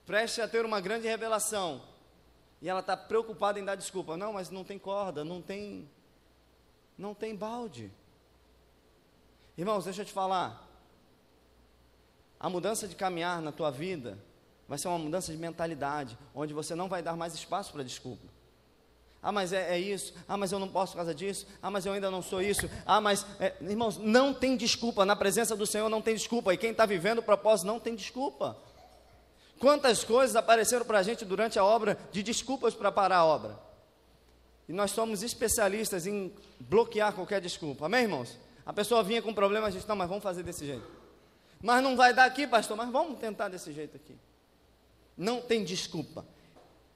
preste 0.05 0.41
a 0.41 0.49
ter 0.49 0.65
uma 0.65 0.81
grande 0.81 1.07
revelação. 1.07 1.83
E 2.61 2.69
ela 2.69 2.81
está 2.81 2.97
preocupada 2.97 3.59
em 3.59 3.65
dar 3.65 3.77
desculpa. 3.77 4.17
Não, 4.17 4.33
mas 4.33 4.51
não 4.51 4.65
tem 4.65 4.79
corda, 4.79 5.25
não 5.25 5.41
tem. 5.41 5.89
Não 6.97 7.15
tem 7.15 7.35
balde. 7.35 7.93
Irmãos, 9.57 9.85
deixa 9.85 10.03
eu 10.03 10.07
te 10.07 10.13
falar. 10.13 10.68
A 12.41 12.49
mudança 12.49 12.87
de 12.87 12.95
caminhar 12.95 13.41
na 13.43 13.53
tua 13.53 13.71
vida 13.71 14.19
vai 14.69 14.79
ser 14.79 14.89
uma 14.89 14.99
mudança 14.99 15.33
de 15.33 15.39
mentalidade, 15.39 16.17
onde 16.35 16.53
você 16.53 16.75
não 16.75 16.89
vai 16.89 17.03
dar 17.03 17.17
mais 17.17 17.35
espaço 17.35 17.73
para 17.73 17.83
desculpa. 17.83 18.27
Ah, 19.21 19.33
mas 19.33 19.53
é, 19.53 19.75
é, 19.75 19.79
isso. 19.79 20.15
Ah, 20.29 20.37
mas 20.37 20.53
eu 20.53 20.59
não 20.59 20.69
posso 20.69 20.93
por 20.93 20.99
causa 20.99 21.15
disso. 21.15 21.47
Ah, 21.61 21.71
mas 21.71 21.85
eu 21.85 21.93
ainda 21.93 22.11
não 22.11 22.23
sou 22.23 22.41
isso. 22.41 22.71
Ah, 22.87 23.01
mas, 23.01 23.27
é, 23.41 23.53
irmãos, 23.63 23.99
não 23.99 24.33
tem 24.33 24.57
desculpa. 24.57 25.05
Na 25.05 25.17
presença 25.17 25.57
do 25.57 25.67
Senhor 25.67 25.89
não 25.89 26.01
tem 26.01 26.15
desculpa. 26.15 26.55
E 26.55 26.57
quem 26.57 26.71
está 26.71 26.87
vivendo 26.87 27.19
o 27.19 27.23
propósito 27.23 27.67
não 27.67 27.81
tem 27.81 27.97
desculpa. 27.97 28.57
Quantas 29.59 30.05
coisas 30.05 30.37
apareceram 30.37 30.87
para 30.87 31.01
a 31.01 31.03
gente 31.03 31.25
durante 31.25 31.59
a 31.59 31.65
obra 31.65 31.99
de 32.13 32.23
desculpas 32.23 32.75
para 32.75 32.93
parar 32.93 33.19
a 33.19 33.25
obra. 33.25 33.59
E 34.69 34.73
nós 34.73 34.93
somos 34.93 35.23
especialistas 35.25 36.07
em 36.07 36.33
bloquear 36.61 37.13
qualquer 37.13 37.41
desculpa. 37.41 37.87
Amém, 37.87 38.03
irmãos? 38.03 38.39
A 38.65 38.73
pessoa 38.73 39.03
vinha 39.03 39.21
com 39.21 39.31
um 39.31 39.35
problema, 39.35 39.67
a 39.67 39.71
gente, 39.71 39.89
não, 39.89 39.97
mas 39.97 40.09
vamos 40.09 40.23
fazer 40.23 40.45
desse 40.45 40.65
jeito. 40.65 40.98
Mas 41.63 41.83
não 41.83 41.97
vai 41.97 42.15
dar 42.15 42.25
aqui, 42.25 42.47
pastor, 42.47 42.77
mas 42.77 42.91
vamos 42.91 43.19
tentar 43.19 43.49
desse 43.49 43.73
jeito 43.73 43.97
aqui. 43.97 44.17
Não 45.17 45.41
tem 45.41 45.65
desculpa. 45.65 46.25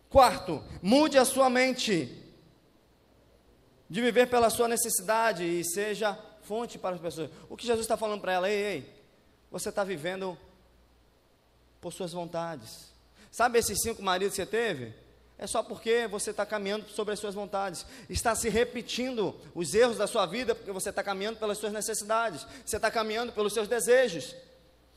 Quarto, 0.08 0.62
mude 0.80 1.18
a 1.18 1.24
sua 1.24 1.50
mente 1.50 2.22
de 3.88 4.00
viver 4.00 4.28
pela 4.28 4.50
sua 4.50 4.68
necessidade 4.68 5.44
e 5.44 5.64
seja 5.64 6.18
fonte 6.42 6.78
para 6.78 6.94
as 6.94 7.00
pessoas. 7.00 7.30
O 7.48 7.56
que 7.56 7.66
Jesus 7.66 7.84
está 7.84 7.96
falando 7.96 8.20
para 8.20 8.32
ela? 8.32 8.50
Ei, 8.50 8.62
ei, 8.62 9.02
você 9.50 9.68
está 9.70 9.82
vivendo 9.82 10.38
por 11.80 11.92
suas 11.92 12.12
vontades. 12.12 12.92
Sabe 13.30 13.58
esses 13.58 13.80
cinco 13.82 14.02
maridos 14.02 14.36
que 14.36 14.42
você 14.42 14.46
teve? 14.46 14.94
É 15.38 15.46
só 15.46 15.62
porque 15.62 16.06
você 16.06 16.30
está 16.30 16.46
caminhando 16.46 16.88
sobre 16.88 17.14
as 17.14 17.18
suas 17.20 17.34
vontades. 17.34 17.84
Está 18.08 18.34
se 18.34 18.48
repetindo 18.48 19.34
os 19.54 19.74
erros 19.74 19.96
da 19.96 20.06
sua 20.06 20.24
vida 20.24 20.54
porque 20.54 20.70
você 20.70 20.90
está 20.90 21.02
caminhando 21.02 21.38
pelas 21.38 21.58
suas 21.58 21.72
necessidades. 21.72 22.46
Você 22.64 22.76
está 22.76 22.90
caminhando 22.90 23.32
pelos 23.32 23.52
seus 23.52 23.66
desejos. 23.66 24.36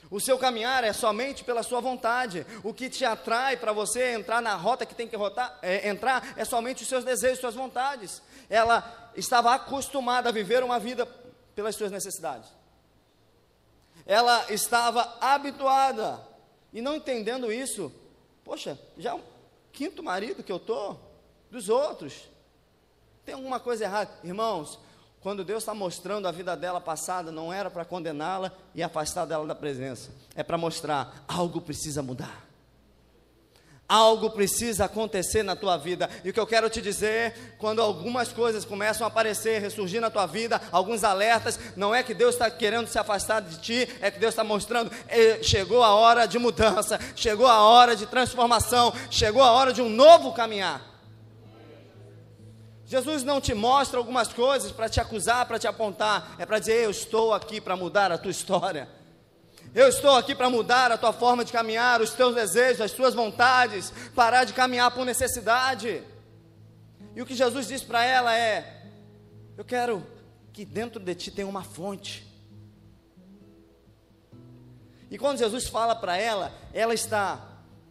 O 0.10 0.20
seu 0.20 0.38
caminhar 0.38 0.84
é 0.84 0.94
somente 0.94 1.44
pela 1.44 1.64
sua 1.64 1.82
vontade. 1.82 2.46
O 2.64 2.74
que 2.74 2.90
te 2.90 3.04
atrai 3.04 3.58
para 3.58 3.74
você 3.74 4.14
entrar 4.14 4.42
na 4.42 4.56
rota 4.56 4.86
que 4.86 4.96
tem 4.96 5.08
que 5.08 5.16
rotar, 5.16 5.58
é, 5.62 5.88
entrar 5.90 6.34
é 6.38 6.46
somente 6.46 6.84
os 6.84 6.90
seus 6.90 7.04
desejos, 7.04 7.40
suas 7.40 7.56
vontades. 7.56 8.22
Ela 8.50 9.12
estava 9.16 9.54
acostumada 9.54 10.30
a 10.30 10.32
viver 10.32 10.64
uma 10.64 10.80
vida 10.80 11.06
pelas 11.56 11.76
suas 11.76 11.92
necessidades. 11.92 12.50
Ela 14.06 14.46
estava 14.52 15.18
habituada 15.20 16.22
e 16.72 16.82
não 16.82 16.96
entendendo 16.96 17.52
isso. 17.52 17.92
Poxa, 18.44 18.80
já 18.98 19.12
é 19.12 19.14
o 19.16 19.24
quinto 19.72 20.04
marido 20.04 20.44
que 20.44 20.52
eu 20.52 20.60
tô 20.60 20.96
dos 21.50 21.70
outros. 21.70 22.30
Tem 23.26 23.34
alguma 23.34 23.60
coisa 23.60 23.86
errada, 23.86 24.12
irmãos? 24.24 24.80
Quando 25.26 25.44
Deus 25.44 25.64
está 25.64 25.74
mostrando 25.74 26.28
a 26.28 26.32
vida 26.32 26.56
dela 26.56 26.80
passada, 26.80 27.32
não 27.32 27.52
era 27.52 27.72
para 27.72 27.84
condená-la 27.84 28.52
e 28.76 28.84
afastar 28.84 29.26
dela 29.26 29.44
da 29.48 29.56
presença, 29.56 30.12
é 30.36 30.44
para 30.44 30.56
mostrar 30.56 31.26
algo 31.28 31.60
precisa 31.60 32.04
mudar. 32.04 32.46
Algo 33.90 34.30
precisa 34.30 34.86
acontecer 34.86 35.42
na 35.42 35.56
tua 35.56 35.78
vida. 35.78 36.08
E 36.24 36.30
o 36.30 36.34
que 36.34 36.40
eu 36.40 36.46
quero 36.46 36.70
te 36.70 36.80
dizer, 36.80 37.56
quando 37.58 37.82
algumas 37.82 38.32
coisas 38.32 38.64
começam 38.64 39.04
a 39.04 39.08
aparecer, 39.08 39.60
ressurgir 39.60 40.00
na 40.00 40.12
tua 40.12 40.28
vida, 40.28 40.62
alguns 40.72 41.04
alertas, 41.04 41.60
não 41.76 41.94
é 41.94 42.04
que 42.04 42.14
Deus 42.14 42.36
está 42.36 42.52
querendo 42.52 42.86
se 42.86 43.00
afastar 43.00 43.42
de 43.42 43.60
ti, 43.60 43.90
é 44.02 44.12
que 44.12 44.20
Deus 44.20 44.32
está 44.32 44.44
mostrando, 44.44 44.92
chegou 45.42 45.82
a 45.82 45.96
hora 45.96 46.28
de 46.28 46.38
mudança, 46.38 47.00
chegou 47.16 47.48
a 47.48 47.64
hora 47.64 47.96
de 47.96 48.06
transformação, 48.06 48.94
chegou 49.10 49.42
a 49.42 49.52
hora 49.54 49.74
de 49.74 49.82
um 49.82 49.90
novo 49.90 50.34
caminhar. 50.34 50.95
Jesus 52.86 53.24
não 53.24 53.42
te 53.42 53.54
mostra 53.54 53.98
algumas 53.98 54.32
coisas 54.32 54.72
para 54.72 54.88
te 54.88 55.02
acusar, 55.02 55.48
para 55.48 55.58
te 55.58 55.68
apontar, 55.68 56.36
é 56.38 56.46
para 56.46 56.60
dizer: 56.60 56.84
Eu 56.84 56.92
estou 56.92 57.34
aqui 57.34 57.60
para 57.60 57.76
mudar 57.76 58.12
a 58.12 58.18
tua 58.18 58.30
história. 58.30 58.88
Eu 59.74 59.88
estou 59.88 60.16
aqui 60.16 60.36
para 60.36 60.50
mudar 60.50 60.92
a 60.92 60.98
tua 60.98 61.12
forma 61.12 61.44
de 61.44 61.52
caminhar, 61.52 62.00
os 62.00 62.12
teus 62.12 62.36
desejos, 62.36 62.82
as 62.82 62.92
tuas 62.92 63.16
vontades, 63.16 63.92
parar 64.14 64.44
de 64.44 64.54
caminhar 64.54 64.92
por 64.92 65.04
necessidade. 65.04 66.04
E 67.16 67.22
o 67.22 67.26
que 67.26 67.34
Jesus 67.34 67.68
diz 67.68 67.82
para 67.82 68.06
ela 68.06 68.38
é: 68.38 68.86
Eu 69.58 69.66
quero 69.66 70.06
que 70.54 70.64
dentro 70.64 71.00
de 71.00 71.16
ti 71.16 71.32
tenha 71.32 71.48
uma 71.48 71.64
fonte. 71.64 72.24
E 75.10 75.18
quando 75.18 75.40
Jesus 75.40 75.68
fala 75.68 75.96
para 75.96 76.18
ela, 76.18 76.52
ela 76.72 76.94
está 76.94 77.40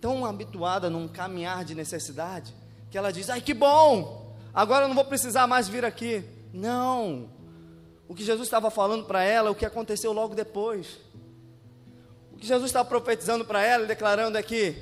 tão 0.00 0.24
habituada 0.24 0.88
num 0.88 1.08
caminhar 1.08 1.64
de 1.64 1.74
necessidade, 1.74 2.54
que 2.92 2.96
ela 2.96 3.12
diz: 3.12 3.28
Ai, 3.28 3.40
que 3.40 3.52
bom! 3.52 4.23
Agora 4.54 4.84
eu 4.84 4.88
não 4.88 4.94
vou 4.94 5.04
precisar 5.04 5.46
mais 5.46 5.68
vir 5.68 5.84
aqui. 5.84 6.24
Não. 6.52 7.28
o 8.06 8.14
que 8.14 8.24
Jesus 8.24 8.46
estava 8.46 8.70
falando 8.70 9.04
para 9.06 9.24
ela, 9.24 9.50
o 9.50 9.54
que 9.54 9.66
aconteceu 9.66 10.12
logo 10.12 10.34
depois. 10.34 10.98
O 12.32 12.36
que 12.36 12.46
Jesus 12.46 12.70
estava 12.70 12.88
profetizando 12.88 13.44
para 13.44 13.62
ela 13.62 13.84
e 13.84 13.88
declarando 13.88 14.38
é 14.38 14.42
que, 14.42 14.76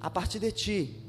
a 0.00 0.10
partir 0.10 0.38
de 0.38 0.50
ti, 0.50 1.04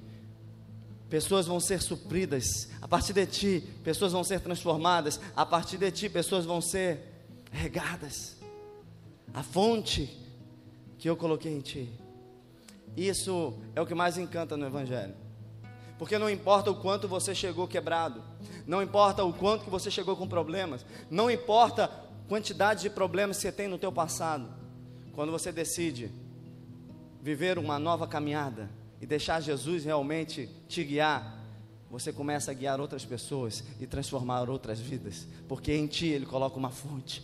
pessoas 1.09 1.45
vão 1.47 1.59
ser 1.59 1.81
supridas, 1.81 2.69
a 2.81 2.87
partir 2.87 3.13
de 3.13 3.25
ti, 3.25 3.63
pessoas 3.83 4.11
vão 4.11 4.23
ser 4.23 4.41
transformadas, 4.41 5.19
a 5.35 5.45
partir 5.45 5.77
de 5.77 5.89
ti, 5.91 6.09
pessoas 6.09 6.45
vão 6.45 6.61
ser 6.61 6.99
regadas. 7.51 8.35
A 9.33 9.41
fonte 9.41 10.09
que 10.97 11.09
eu 11.09 11.15
coloquei 11.15 11.53
em 11.53 11.61
ti. 11.61 11.89
Isso 12.95 13.53
é 13.75 13.81
o 13.81 13.85
que 13.85 13.93
mais 13.93 14.17
encanta 14.17 14.55
no 14.55 14.65
Evangelho. 14.65 15.15
Porque 15.97 16.17
não 16.17 16.29
importa 16.29 16.69
o 16.69 16.75
quanto 16.75 17.07
você 17.07 17.33
chegou 17.33 17.67
quebrado, 17.67 18.21
não 18.67 18.81
importa 18.81 19.23
o 19.23 19.31
quanto 19.31 19.63
que 19.63 19.69
você 19.69 19.89
chegou 19.89 20.15
com 20.15 20.27
problemas, 20.27 20.85
não 21.09 21.31
importa 21.31 21.89
quantidade 22.27 22.81
de 22.81 22.89
problemas 22.89 23.37
que 23.37 23.43
você 23.43 23.51
tem 23.51 23.67
no 23.67 23.77
teu 23.77 23.91
passado. 23.91 24.49
Quando 25.13 25.31
você 25.31 25.51
decide 25.51 26.11
viver 27.21 27.57
uma 27.57 27.79
nova 27.79 28.07
caminhada 28.07 28.69
e 28.99 29.05
deixar 29.05 29.39
Jesus 29.41 29.85
realmente 29.85 30.49
te 30.67 30.83
guiar, 30.83 31.43
você 31.89 32.11
começa 32.11 32.51
a 32.51 32.53
guiar 32.53 32.81
outras 32.81 33.05
pessoas 33.05 33.63
e 33.79 33.87
transformar 33.87 34.49
outras 34.49 34.79
vidas, 34.79 35.25
porque 35.47 35.73
em 35.73 35.87
ti 35.87 36.07
ele 36.07 36.25
coloca 36.25 36.57
uma 36.57 36.71
fonte, 36.71 37.23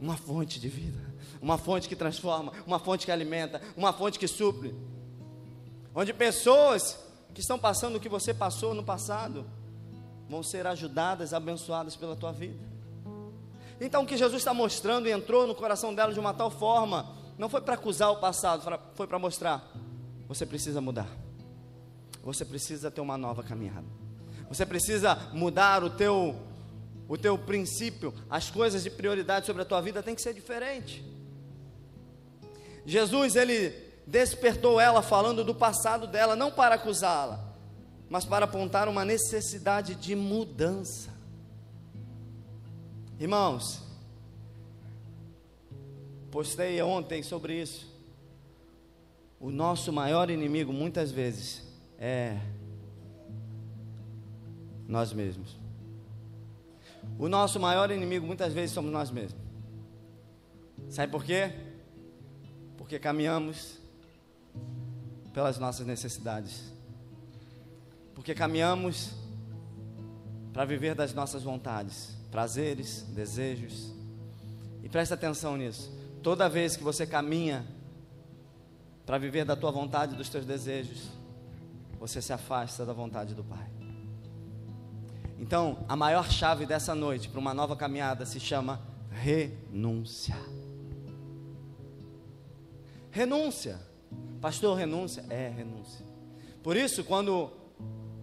uma 0.00 0.16
fonte 0.16 0.60
de 0.60 0.68
vida, 0.68 1.00
uma 1.42 1.58
fonte 1.58 1.88
que 1.88 1.96
transforma, 1.96 2.52
uma 2.64 2.78
fonte 2.78 3.06
que 3.06 3.12
alimenta, 3.12 3.60
uma 3.76 3.92
fonte 3.92 4.18
que 4.18 4.28
supre. 4.28 4.74
Onde 5.94 6.12
pessoas 6.12 7.03
que 7.34 7.40
estão 7.40 7.58
passando 7.58 7.96
o 7.96 8.00
que 8.00 8.08
você 8.08 8.32
passou 8.32 8.72
no 8.74 8.84
passado 8.84 9.44
vão 10.28 10.42
ser 10.42 10.66
ajudadas, 10.66 11.34
abençoadas 11.34 11.96
pela 11.96 12.14
tua 12.14 12.32
vida. 12.32 12.64
Então 13.80 14.04
o 14.04 14.06
que 14.06 14.16
Jesus 14.16 14.40
está 14.40 14.54
mostrando 14.54 15.08
e 15.08 15.10
entrou 15.10 15.46
no 15.46 15.54
coração 15.54 15.92
dela 15.92 16.12
de 16.14 16.20
uma 16.20 16.32
tal 16.32 16.48
forma, 16.48 17.12
não 17.36 17.48
foi 17.48 17.60
para 17.60 17.74
acusar 17.74 18.12
o 18.12 18.16
passado, 18.16 18.62
foi 18.94 19.06
para 19.08 19.18
mostrar: 19.18 19.68
você 20.28 20.46
precisa 20.46 20.80
mudar, 20.80 21.08
você 22.22 22.44
precisa 22.44 22.88
ter 22.88 23.00
uma 23.00 23.18
nova 23.18 23.42
caminhada, 23.42 23.86
você 24.48 24.64
precisa 24.64 25.16
mudar 25.32 25.82
o 25.82 25.90
teu, 25.90 26.36
o 27.08 27.18
teu 27.18 27.36
princípio, 27.36 28.14
as 28.30 28.48
coisas 28.48 28.84
de 28.84 28.90
prioridade 28.90 29.44
sobre 29.44 29.62
a 29.62 29.64
tua 29.64 29.82
vida 29.82 30.04
tem 30.04 30.14
que 30.14 30.22
ser 30.22 30.32
diferente. 30.32 31.04
Jesus, 32.86 33.34
ele 33.34 33.93
despertou 34.06 34.80
ela 34.80 35.02
falando 35.02 35.44
do 35.44 35.54
passado 35.54 36.06
dela, 36.06 36.36
não 36.36 36.50
para 36.50 36.74
acusá-la, 36.74 37.54
mas 38.08 38.24
para 38.24 38.44
apontar 38.44 38.88
uma 38.88 39.04
necessidade 39.04 39.94
de 39.94 40.14
mudança. 40.14 41.10
Irmãos, 43.18 43.80
postei 46.30 46.80
ontem 46.82 47.22
sobre 47.22 47.60
isso. 47.60 47.92
O 49.40 49.50
nosso 49.50 49.92
maior 49.92 50.30
inimigo 50.30 50.72
muitas 50.72 51.10
vezes 51.10 51.62
é 51.98 52.38
nós 54.86 55.12
mesmos. 55.12 55.56
O 57.18 57.28
nosso 57.28 57.60
maior 57.60 57.90
inimigo 57.90 58.26
muitas 58.26 58.52
vezes 58.52 58.72
somos 58.72 58.90
nós 58.92 59.10
mesmos. 59.10 59.40
Sabe 60.90 61.10
por 61.10 61.24
quê? 61.24 61.52
Porque 62.76 62.98
caminhamos 62.98 63.83
pelas 65.34 65.58
nossas 65.58 65.86
necessidades. 65.86 66.72
Porque 68.14 68.32
caminhamos 68.34 69.10
para 70.52 70.64
viver 70.64 70.94
das 70.94 71.12
nossas 71.12 71.42
vontades, 71.42 72.16
prazeres, 72.30 73.02
desejos. 73.08 73.92
E 74.82 74.88
presta 74.88 75.14
atenção 75.14 75.56
nisso. 75.56 75.92
Toda 76.22 76.48
vez 76.48 76.76
que 76.76 76.84
você 76.84 77.04
caminha 77.06 77.66
para 79.04 79.18
viver 79.18 79.44
da 79.44 79.56
tua 79.56 79.72
vontade 79.72 80.14
dos 80.14 80.28
teus 80.28 80.46
desejos, 80.46 81.10
você 81.98 82.22
se 82.22 82.32
afasta 82.32 82.86
da 82.86 82.92
vontade 82.92 83.34
do 83.34 83.42
Pai. 83.42 83.68
Então, 85.38 85.84
a 85.88 85.96
maior 85.96 86.30
chave 86.30 86.64
dessa 86.64 86.94
noite 86.94 87.28
para 87.28 87.40
uma 87.40 87.52
nova 87.52 87.74
caminhada 87.74 88.24
se 88.24 88.38
chama 88.38 88.80
renúncia. 89.10 90.36
Renúncia. 93.10 93.93
Pastor, 94.40 94.76
renúncia? 94.76 95.24
É, 95.30 95.48
renúncia. 95.48 96.04
Por 96.62 96.76
isso, 96.76 97.04
quando 97.04 97.50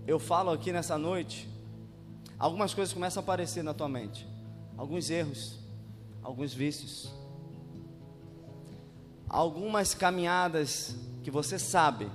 eu 0.08 0.19
falo 0.19 0.51
aqui 0.51 0.71
nessa 0.71 0.97
noite, 0.97 1.49
algumas 2.38 2.73
coisas 2.73 2.93
começam 2.93 3.21
a 3.21 3.23
aparecer 3.23 3.63
na 3.63 3.73
tua 3.73 3.89
mente. 3.89 4.27
Alguns 4.77 5.10
erros, 5.10 5.60
alguns 6.23 6.54
vícios, 6.54 7.12
algumas 9.30 9.93
caminhadas 9.93 10.95
que 11.23 11.32
você 11.32 11.58
sabe 11.58 12.10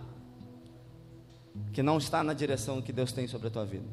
que 1.72 1.82
não 1.82 1.98
está 1.98 2.22
na 2.22 2.34
direção 2.34 2.82
que 2.82 2.92
Deus 2.92 3.12
tem 3.12 3.26
sobre 3.26 3.48
a 3.48 3.50
tua 3.50 3.64
vida. 3.64 3.86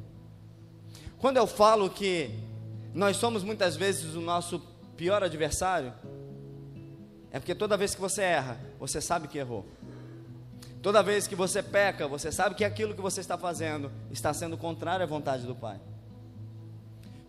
Quando 1.17 1.37
eu 1.37 1.47
falo 1.47 1.89
que 1.89 2.31
nós 2.93 3.17
somos 3.17 3.43
muitas 3.43 3.75
vezes 3.75 4.15
o 4.15 4.21
nosso 4.21 4.59
pior 4.97 5.23
adversário, 5.23 5.93
é 7.33 7.39
porque 7.39 7.55
toda 7.55 7.75
vez 7.75 7.95
que 7.95 7.99
você 7.99 8.21
erra, 8.21 8.59
você 8.79 9.01
sabe 9.01 9.27
que 9.27 9.39
errou. 9.39 9.65
Toda 10.83 11.01
vez 11.01 11.25
que 11.25 11.35
você 11.35 11.63
peca, 11.63 12.07
você 12.07 12.31
sabe 12.31 12.53
que 12.53 12.63
aquilo 12.63 12.93
que 12.93 13.01
você 13.01 13.21
está 13.21 13.35
fazendo 13.39 13.91
está 14.11 14.31
sendo 14.31 14.55
contrário 14.55 15.03
à 15.03 15.07
vontade 15.07 15.47
do 15.47 15.55
Pai. 15.55 15.81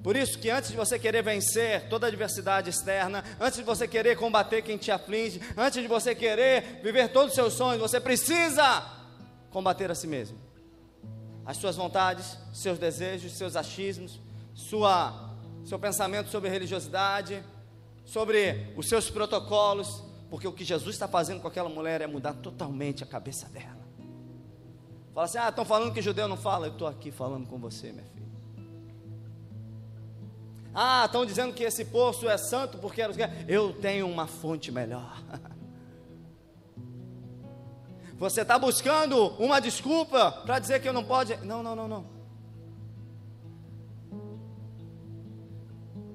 Por 0.03 0.15
isso 0.15 0.39
que 0.39 0.51
antes 0.51 0.71
de 0.71 0.77
você 0.77 0.99
querer 0.99 1.23
vencer 1.23 1.89
toda 1.89 2.07
a 2.07 2.09
adversidade 2.09 2.69
externa, 2.69 3.25
antes 3.41 3.57
de 3.57 3.65
você 3.65 3.89
querer 3.89 4.19
combater 4.19 4.61
quem 4.61 4.77
te 4.77 4.91
aflige, 4.91 5.41
antes 5.57 5.81
de 5.81 5.89
você 5.89 6.15
querer 6.15 6.81
viver 6.83 7.09
todos 7.09 7.31
os 7.31 7.35
seus 7.35 7.55
sonhos, 7.55 7.81
você 7.81 7.99
precisa 7.99 8.85
combater 9.49 9.91
a 9.91 9.95
si 9.95 10.07
mesmo. 10.07 10.37
As 11.47 11.57
suas 11.57 11.77
vontades, 11.77 12.37
seus 12.53 12.79
desejos, 12.79 13.39
seus 13.39 13.57
achismos, 13.57 14.21
sua, 14.55 15.35
seu 15.65 15.79
pensamento 15.79 16.29
sobre 16.29 16.51
religiosidade, 16.51 17.43
sobre 18.05 18.73
os 18.77 18.89
seus 18.89 19.11
protocolos, 19.11 20.03
porque 20.31 20.47
o 20.47 20.53
que 20.53 20.65
Jesus 20.65 20.95
está 20.95 21.09
fazendo 21.09 21.41
com 21.41 21.49
aquela 21.49 21.69
mulher 21.69 22.01
é 22.01 22.07
mudar 22.07 22.35
totalmente 22.35 23.03
a 23.03 23.07
cabeça 23.07 23.49
dela. 23.49 23.85
Fala 25.15 25.27
assim: 25.27 25.39
ah, 25.39 25.49
estão 25.49 25.65
falando 25.65 25.93
que 25.93 26.03
judeu 26.03 26.27
não 26.27 26.37
fala. 26.37 26.67
Eu 26.67 26.73
estou 26.73 26.89
aqui 26.89 27.11
falando 27.11 27.47
com 27.47 27.59
você, 27.59 27.93
minha 27.93 28.05
filha. 28.05 28.25
Ah, 30.75 31.05
estão 31.07 31.25
dizendo 31.25 31.55
que 31.55 31.63
esse 31.63 31.85
poço 31.85 32.29
é 32.29 32.37
santo 32.37 32.79
porque 32.79 33.01
eu 33.47 33.73
tenho 33.75 34.09
uma 34.09 34.27
fonte 34.27 34.73
melhor. 34.73 35.23
Você 38.19 38.43
está 38.43 38.59
buscando 38.59 39.29
uma 39.39 39.61
desculpa 39.61 40.33
para 40.33 40.59
dizer 40.59 40.81
que 40.81 40.89
eu 40.89 40.93
não 40.93 41.05
pode. 41.05 41.37
Não, 41.39 41.63
não, 41.63 41.77
não, 41.77 41.87
não. 41.87 42.14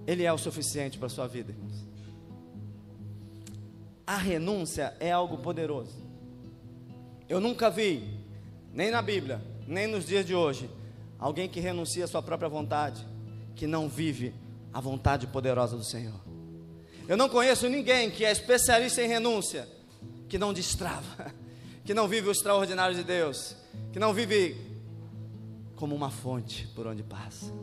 Ele 0.10 0.24
é 0.24 0.34
o 0.34 0.40
suficiente 0.40 0.98
para 0.98 1.06
a 1.06 1.10
sua 1.10 1.28
vida, 1.28 1.54
a 4.08 4.18
renúncia 4.18 4.96
é 5.00 5.12
algo 5.12 5.38
poderoso. 5.38 6.04
Eu 7.28 7.40
nunca 7.40 7.70
vi, 7.70 8.20
nem 8.74 8.90
na 8.90 9.04
Bíblia, 9.04 9.40
nem 9.68 9.86
nos 9.86 10.08
dias 10.08 10.26
de 10.26 10.34
hoje, 10.34 10.68
alguém 11.20 11.48
que 11.48 11.60
renuncia 11.60 12.06
à 12.06 12.08
sua 12.08 12.24
própria 12.24 12.50
vontade, 12.50 13.06
que 13.56 13.68
não 13.68 13.88
vive 13.88 14.34
a 14.74 14.82
vontade 14.82 15.28
poderosa 15.28 15.78
do 15.78 15.84
Senhor. 15.84 16.20
Eu 17.08 17.16
não 17.16 17.30
conheço 17.30 17.70
ninguém 17.70 18.10
que 18.10 18.26
é 18.26 18.32
especialista 18.32 19.04
em 19.04 19.08
renúncia, 19.08 19.70
que 20.28 20.40
não 20.40 20.52
destrava, 20.52 21.32
que 21.86 21.94
não 21.94 22.08
vive 22.08 22.30
o 22.30 22.32
extraordinário 22.32 22.96
de 22.96 23.04
Deus, 23.04 23.56
que 23.94 24.00
não 24.00 24.12
vive 24.12 24.58
como 25.76 25.96
uma 25.96 26.10
fonte 26.10 26.66
por 26.74 26.88
onde 26.88 27.04
passa. 27.04 27.54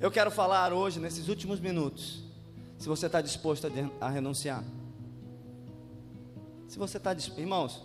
Eu 0.00 0.10
quero 0.10 0.30
falar 0.30 0.72
hoje, 0.72 0.98
nesses 0.98 1.28
últimos 1.28 1.60
minutos, 1.60 2.24
se 2.78 2.88
você 2.88 3.04
está 3.04 3.20
disposto 3.20 3.66
a, 3.66 4.06
a, 4.06 4.08
renunciar. 4.08 4.64
Se 6.66 6.78
você 6.78 6.96
está 6.96 7.12
disposto, 7.12 7.38
irmãos, 7.38 7.84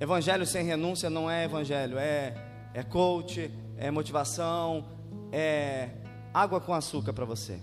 evangelho 0.00 0.46
sem 0.46 0.64
renúncia 0.64 1.10
não 1.10 1.30
é 1.30 1.44
evangelho, 1.44 1.98
é, 1.98 2.34
é 2.72 2.82
coach, 2.82 3.50
é 3.76 3.90
motivação, 3.90 4.88
é 5.30 5.90
água 6.32 6.62
com 6.62 6.72
açúcar 6.72 7.12
para 7.12 7.26
você. 7.26 7.60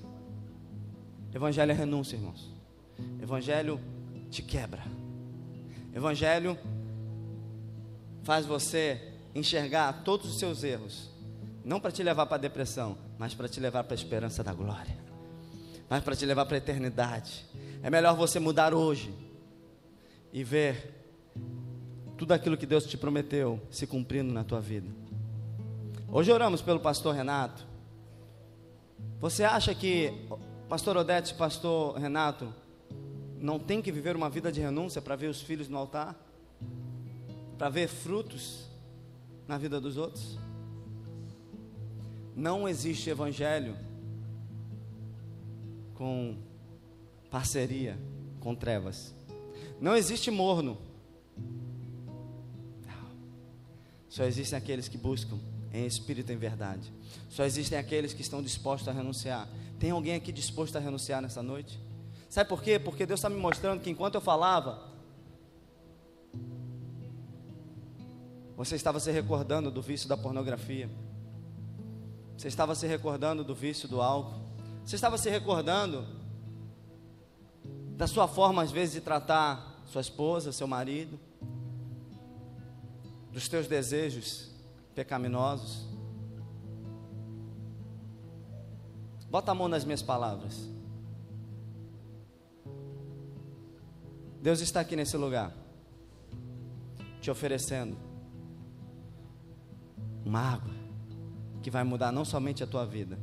Evangelho 1.33 1.71
é 1.71 1.73
renúncia, 1.73 2.15
irmãos. 2.15 2.53
Evangelho 3.19 3.81
te 4.29 4.43
quebra. 4.43 4.83
Evangelho 5.91 6.55
faz 8.21 8.45
você 8.45 9.15
enxergar 9.33 10.03
todos 10.03 10.29
os 10.29 10.37
seus 10.37 10.63
erros, 10.63 11.09
não 11.63 11.79
para 11.79 11.91
te 11.91 12.03
levar 12.03 12.25
para 12.25 12.35
a 12.35 12.39
depressão, 12.39 12.97
mas 13.17 13.33
para 13.33 13.47
te 13.47 13.59
levar 13.59 13.83
para 13.83 13.93
a 13.93 13.95
esperança 13.95 14.43
da 14.43 14.53
glória 14.53 15.11
mas 15.91 16.01
para 16.05 16.15
te 16.15 16.25
levar 16.25 16.45
para 16.45 16.55
a 16.55 16.57
eternidade. 16.57 17.45
É 17.83 17.89
melhor 17.89 18.15
você 18.15 18.39
mudar 18.39 18.73
hoje 18.73 19.13
e 20.31 20.41
ver 20.41 21.03
tudo 22.17 22.31
aquilo 22.31 22.55
que 22.55 22.65
Deus 22.65 22.85
te 22.85 22.97
prometeu 22.97 23.59
se 23.69 23.85
cumprindo 23.85 24.31
na 24.31 24.41
tua 24.41 24.61
vida. 24.61 24.87
Hoje 26.07 26.31
oramos 26.31 26.61
pelo 26.61 26.79
pastor 26.79 27.13
Renato. 27.13 27.67
Você 29.19 29.43
acha 29.43 29.75
que 29.75 30.13
pastor 30.69 30.95
Odete, 30.95 31.33
pastor 31.33 31.97
Renato 31.97 32.53
não 33.37 33.59
tem 33.59 33.81
que 33.81 33.91
viver 33.91 34.15
uma 34.15 34.29
vida 34.29 34.49
de 34.49 34.61
renúncia 34.61 35.01
para 35.01 35.17
ver 35.17 35.27
os 35.27 35.41
filhos 35.41 35.67
no 35.67 35.77
altar? 35.77 36.15
Para 37.57 37.67
ver 37.67 37.89
frutos 37.89 38.69
na 39.45 39.57
vida 39.57 39.81
dos 39.81 39.97
outros? 39.97 40.39
Não 42.35 42.67
existe 42.67 43.09
evangelho 43.09 43.75
com 45.93 46.37
parceria 47.29 47.97
com 48.39 48.55
trevas. 48.55 49.13
Não 49.79 49.95
existe 49.95 50.29
morno. 50.29 50.77
Só 54.09 54.25
existem 54.25 54.57
aqueles 54.57 54.89
que 54.89 54.97
buscam 54.97 55.39
em 55.71 55.85
espírito 55.85 56.31
e 56.31 56.35
em 56.35 56.37
verdade. 56.37 56.91
Só 57.29 57.45
existem 57.45 57.77
aqueles 57.77 58.13
que 58.13 58.21
estão 58.21 58.41
dispostos 58.41 58.89
a 58.89 58.91
renunciar. 58.91 59.47
Tem 59.79 59.91
alguém 59.91 60.15
aqui 60.15 60.31
disposto 60.31 60.75
a 60.75 60.79
renunciar 60.79 61.21
nessa 61.21 61.41
noite? 61.41 61.79
Sabe 62.29 62.49
por 62.49 62.61
quê? 62.61 62.77
Porque 62.77 63.05
Deus 63.05 63.19
está 63.19 63.29
me 63.29 63.37
mostrando 63.37 63.81
que 63.81 63.89
enquanto 63.89 64.15
eu 64.15 64.21
falava, 64.21 64.91
você 68.55 68.75
estava 68.75 68.99
se 68.99 69.11
recordando 69.11 69.71
do 69.71 69.81
vício 69.81 70.09
da 70.09 70.17
pornografia. 70.17 70.89
Você 72.41 72.47
estava 72.47 72.73
se 72.73 72.87
recordando 72.87 73.43
do 73.43 73.53
vício 73.53 73.87
do 73.87 74.01
álcool. 74.01 74.41
Você 74.83 74.95
estava 74.95 75.15
se 75.15 75.29
recordando 75.29 76.03
da 77.95 78.07
sua 78.07 78.27
forma, 78.27 78.63
às 78.63 78.71
vezes, 78.71 78.95
de 78.95 79.01
tratar 79.01 79.83
sua 79.85 80.01
esposa, 80.01 80.51
seu 80.51 80.65
marido, 80.65 81.19
dos 83.31 83.47
teus 83.47 83.67
desejos 83.67 84.49
pecaminosos. 84.95 85.85
Bota 89.29 89.51
a 89.51 89.53
mão 89.53 89.67
nas 89.67 89.85
minhas 89.85 90.01
palavras. 90.01 90.67
Deus 94.41 94.61
está 94.61 94.79
aqui 94.79 94.95
nesse 94.95 95.15
lugar, 95.15 95.55
te 97.21 97.29
oferecendo 97.29 97.95
uma 100.25 100.39
água 100.39 100.80
que 101.61 101.69
vai 101.69 101.83
mudar 101.83 102.11
não 102.11 102.25
somente 102.25 102.63
a 102.63 102.67
tua 102.67 102.85
vida, 102.85 103.17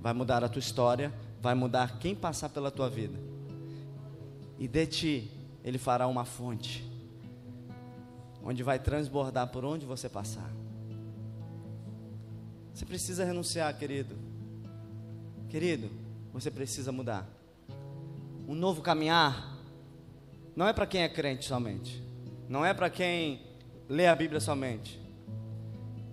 vai 0.00 0.12
mudar 0.12 0.44
a 0.44 0.48
tua 0.48 0.60
história, 0.60 1.12
vai 1.40 1.54
mudar 1.54 1.98
quem 1.98 2.14
passar 2.14 2.48
pela 2.48 2.70
tua 2.70 2.88
vida. 2.88 3.18
E 4.58 4.66
de 4.66 4.86
ti, 4.86 5.30
Ele 5.64 5.78
fará 5.78 6.06
uma 6.06 6.24
fonte, 6.24 6.90
onde 8.42 8.62
vai 8.62 8.78
transbordar 8.78 9.48
por 9.48 9.64
onde 9.64 9.84
você 9.84 10.08
passar. 10.08 10.50
Você 12.72 12.84
precisa 12.84 13.24
renunciar, 13.24 13.76
querido. 13.76 14.16
Querido, 15.48 15.90
você 16.32 16.50
precisa 16.50 16.92
mudar. 16.92 17.26
Um 18.46 18.54
novo 18.54 18.82
caminhar 18.82 19.56
não 20.54 20.68
é 20.68 20.72
para 20.72 20.86
quem 20.86 21.02
é 21.02 21.08
crente 21.08 21.46
somente. 21.46 22.02
Não 22.48 22.64
é 22.64 22.72
para 22.72 22.88
quem 22.88 23.40
lê 23.88 24.06
a 24.06 24.14
Bíblia 24.14 24.40
somente. 24.40 25.00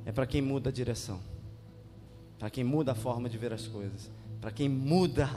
É 0.05 0.11
para 0.11 0.25
quem 0.25 0.41
muda 0.41 0.69
a 0.69 0.73
direção. 0.73 1.19
Para 2.37 2.49
quem 2.49 2.63
muda 2.63 2.91
a 2.91 2.95
forma 2.95 3.29
de 3.29 3.37
ver 3.37 3.53
as 3.53 3.67
coisas. 3.67 4.09
Para 4.41 4.51
quem 4.51 4.67
muda 4.67 5.29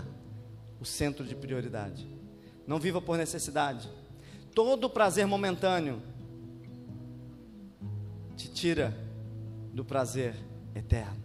o 0.81 0.85
centro 0.85 1.25
de 1.25 1.35
prioridade. 1.35 2.07
Não 2.67 2.79
viva 2.79 3.01
por 3.01 3.17
necessidade. 3.17 3.89
Todo 4.55 4.91
prazer 4.91 5.27
momentâneo 5.27 6.03
te 8.37 8.49
tira 8.49 8.97
do 9.73 9.85
prazer 9.85 10.35
eterno. 10.75 11.25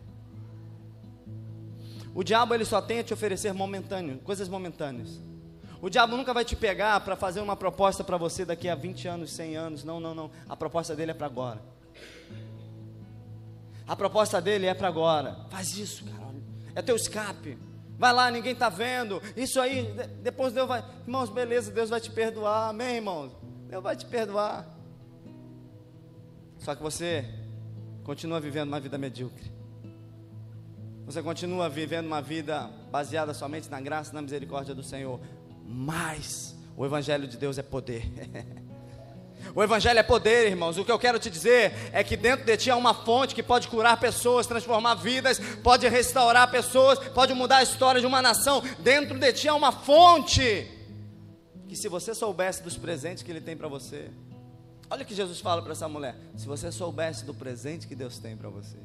O 2.13 2.23
diabo 2.23 2.53
ele 2.53 2.65
só 2.65 2.81
tem 2.81 2.99
a 2.99 3.03
te 3.03 3.13
oferecer 3.13 3.53
momentâneo, 3.53 4.19
coisas 4.19 4.49
momentâneas. 4.49 5.19
O 5.81 5.89
diabo 5.89 6.15
nunca 6.15 6.33
vai 6.33 6.45
te 6.45 6.55
pegar 6.55 6.99
para 6.99 7.15
fazer 7.15 7.39
uma 7.39 7.55
proposta 7.55 8.03
para 8.03 8.17
você 8.17 8.45
daqui 8.45 8.69
a 8.69 8.75
20 8.75 9.07
anos, 9.07 9.31
100 9.31 9.55
anos. 9.55 9.83
Não, 9.83 9.99
não, 9.99 10.13
não. 10.13 10.29
A 10.47 10.55
proposta 10.55 10.95
dele 10.95 11.11
é 11.11 11.13
para 11.13 11.25
agora. 11.25 11.61
A 13.91 13.95
proposta 13.97 14.39
dele 14.39 14.67
é 14.67 14.73
para 14.73 14.87
agora. 14.87 15.35
Faz 15.49 15.77
isso, 15.77 16.05
cara. 16.05 16.33
É 16.73 16.81
teu 16.81 16.95
escape. 16.95 17.57
Vai 17.97 18.13
lá, 18.13 18.31
ninguém 18.31 18.53
está 18.53 18.69
vendo. 18.69 19.21
Isso 19.35 19.59
aí, 19.59 19.93
depois 20.23 20.53
Deus 20.53 20.65
vai. 20.65 20.81
Irmãos, 21.05 21.29
beleza, 21.29 21.73
Deus 21.73 21.89
vai 21.89 21.99
te 21.99 22.09
perdoar. 22.09 22.69
Amém, 22.69 22.95
irmãos? 22.95 23.33
Deus 23.67 23.83
vai 23.83 23.97
te 23.97 24.05
perdoar. 24.05 24.65
Só 26.59 26.73
que 26.73 26.81
você 26.81 27.25
continua 28.05 28.39
vivendo 28.39 28.69
uma 28.69 28.79
vida 28.79 28.97
medíocre. 28.97 29.51
Você 31.05 31.21
continua 31.21 31.67
vivendo 31.67 32.05
uma 32.05 32.21
vida 32.21 32.71
baseada 32.89 33.33
somente 33.33 33.69
na 33.69 33.81
graça 33.81 34.11
e 34.11 34.13
na 34.13 34.21
misericórdia 34.21 34.73
do 34.73 34.83
Senhor. 34.83 35.19
Mas 35.65 36.57
o 36.77 36.85
Evangelho 36.85 37.27
de 37.27 37.35
Deus 37.35 37.57
é 37.57 37.61
poder. 37.61 38.09
O 39.53 39.61
Evangelho 39.61 39.99
é 39.99 40.03
poder, 40.03 40.47
irmãos. 40.47 40.77
O 40.77 40.85
que 40.85 40.91
eu 40.91 40.99
quero 40.99 41.19
te 41.19 41.29
dizer 41.29 41.73
é 41.91 42.03
que 42.03 42.15
dentro 42.15 42.45
de 42.45 42.57
ti 42.57 42.69
há 42.69 42.75
uma 42.75 42.93
fonte 42.93 43.35
que 43.35 43.43
pode 43.43 43.67
curar 43.67 43.99
pessoas, 43.99 44.47
transformar 44.47 44.95
vidas, 44.95 45.39
pode 45.63 45.87
restaurar 45.87 46.49
pessoas, 46.49 46.99
pode 47.09 47.33
mudar 47.33 47.57
a 47.57 47.63
história 47.63 47.99
de 47.99 48.07
uma 48.07 48.21
nação. 48.21 48.63
Dentro 48.79 49.17
de 49.17 49.33
ti 49.33 49.47
há 49.47 49.55
uma 49.55 49.71
fonte 49.71 50.67
que, 51.67 51.75
se 51.75 51.87
você 51.87 52.13
soubesse 52.13 52.63
dos 52.63 52.77
presentes 52.77 53.23
que 53.23 53.31
Ele 53.31 53.41
tem 53.41 53.55
para 53.55 53.67
você, 53.67 54.09
olha 54.89 55.03
o 55.03 55.05
que 55.05 55.15
Jesus 55.15 55.39
fala 55.39 55.61
para 55.61 55.71
essa 55.71 55.87
mulher: 55.87 56.15
se 56.35 56.45
você 56.45 56.71
soubesse 56.71 57.25
do 57.25 57.33
presente 57.33 57.87
que 57.87 57.95
Deus 57.95 58.17
tem 58.17 58.35
para 58.35 58.49
você, 58.49 58.77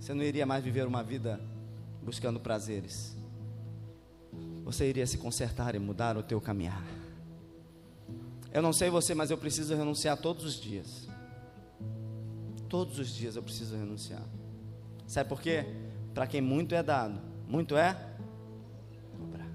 você 0.00 0.12
não 0.12 0.22
iria 0.22 0.46
mais 0.46 0.62
viver 0.62 0.86
uma 0.86 1.02
vida 1.02 1.40
buscando 2.02 2.38
prazeres. 2.38 3.16
Você 4.64 4.88
iria 4.88 5.06
se 5.06 5.16
consertar 5.16 5.74
e 5.74 5.78
mudar 5.78 6.16
o 6.16 6.22
teu 6.22 6.40
caminhar. 6.40 6.82
Eu 8.52 8.62
não 8.62 8.72
sei 8.72 8.90
você, 8.90 9.14
mas 9.14 9.30
eu 9.30 9.38
preciso 9.38 9.74
renunciar 9.74 10.16
todos 10.16 10.44
os 10.44 10.60
dias. 10.60 11.08
Todos 12.68 12.98
os 12.98 13.14
dias 13.14 13.36
eu 13.36 13.42
preciso 13.42 13.76
renunciar. 13.76 14.22
Sabe 15.06 15.28
por 15.28 15.40
quê? 15.40 15.64
Para 16.14 16.26
quem 16.26 16.40
muito 16.40 16.74
é 16.74 16.82
dado, 16.82 17.20
muito 17.46 17.76
é 17.76 17.94
cobrar. 19.18 19.48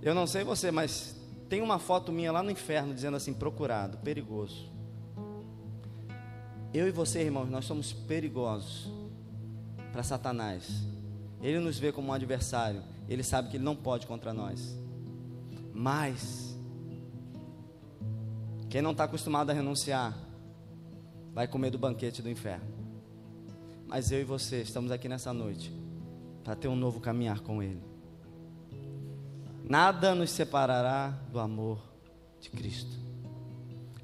Eu 0.00 0.14
não 0.14 0.26
sei 0.26 0.44
você, 0.44 0.70
mas 0.70 1.16
tem 1.48 1.60
uma 1.60 1.78
foto 1.78 2.12
minha 2.12 2.32
lá 2.32 2.42
no 2.42 2.50
inferno 2.50 2.94
dizendo 2.94 3.16
assim: 3.16 3.34
procurado, 3.34 3.98
perigoso. 3.98 4.70
Eu 6.72 6.86
e 6.86 6.90
você, 6.90 7.22
irmãos, 7.22 7.48
nós 7.48 7.64
somos 7.64 7.92
perigosos 7.92 8.90
para 9.92 10.02
Satanás. 10.02 10.84
Ele 11.40 11.58
nos 11.58 11.78
vê 11.78 11.92
como 11.92 12.08
um 12.08 12.12
adversário. 12.12 12.82
Ele 13.08 13.22
sabe 13.22 13.48
que 13.48 13.56
ele 13.56 13.64
não 13.64 13.74
pode 13.74 14.06
contra 14.06 14.34
nós. 14.34 14.76
Mas, 15.80 16.58
quem 18.68 18.82
não 18.82 18.90
está 18.90 19.04
acostumado 19.04 19.50
a 19.50 19.52
renunciar, 19.52 20.12
vai 21.32 21.46
comer 21.46 21.70
do 21.70 21.78
banquete 21.78 22.20
do 22.20 22.28
inferno. 22.28 22.66
Mas 23.86 24.10
eu 24.10 24.20
e 24.20 24.24
você 24.24 24.60
estamos 24.60 24.90
aqui 24.90 25.08
nessa 25.08 25.32
noite 25.32 25.72
para 26.42 26.56
ter 26.56 26.66
um 26.66 26.74
novo 26.74 26.98
caminhar 26.98 27.42
com 27.42 27.62
Ele. 27.62 27.80
Nada 29.62 30.16
nos 30.16 30.30
separará 30.30 31.10
do 31.30 31.38
amor 31.38 31.80
de 32.40 32.50
Cristo. 32.50 32.96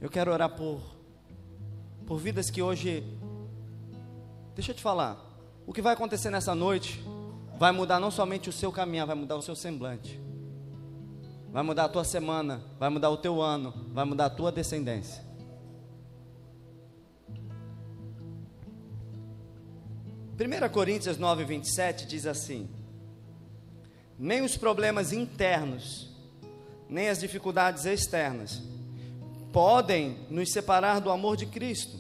Eu 0.01 0.09
quero 0.09 0.31
orar 0.31 0.51
por, 0.51 0.81
por 2.07 2.19
vidas 2.19 2.51
que 2.51 2.63
hoje. 2.63 3.03
Deixa 4.55 4.71
eu 4.71 4.77
te 4.77 4.83
falar. 4.83 5.19
O 5.67 5.73
que 5.73 5.83
vai 5.83 5.95
acontecer 5.95 6.31
nessa 6.31 6.55
noite 6.55 7.03
vai 7.59 7.73
mudar 7.73 7.99
não 7.99 8.13
somente 8.13 8.49
o 8.49 8.53
seu 8.53 8.71
caminhar, 8.71 9.09
vai 9.09 9.17
mudar 9.17 9.35
o 9.35 9.43
seu 9.43 9.57
semblante 9.57 10.23
vai 11.55 11.63
mudar 11.63 11.85
a 11.85 11.89
tua 11.89 12.03
semana, 12.03 12.61
vai 12.81 12.89
mudar 12.91 13.11
o 13.11 13.17
teu 13.17 13.41
ano, 13.41 13.73
vai 13.93 14.05
mudar 14.05 14.27
a 14.27 14.31
tua 14.31 14.51
descendência. 14.51 15.23
Primeira 20.37 20.69
Coríntios 20.69 21.17
9, 21.17 21.45
27 21.45 22.09
diz 22.09 22.27
assim: 22.27 22.69
Nem 24.19 24.43
os 24.43 24.57
problemas 24.57 25.13
internos, 25.13 26.13
nem 26.91 27.09
as 27.09 27.21
dificuldades 27.21 27.85
externas 27.85 28.61
podem 29.53 30.27
nos 30.29 30.51
separar 30.51 31.01
do 31.01 31.09
amor 31.09 31.37
de 31.37 31.47
Cristo. 31.47 31.97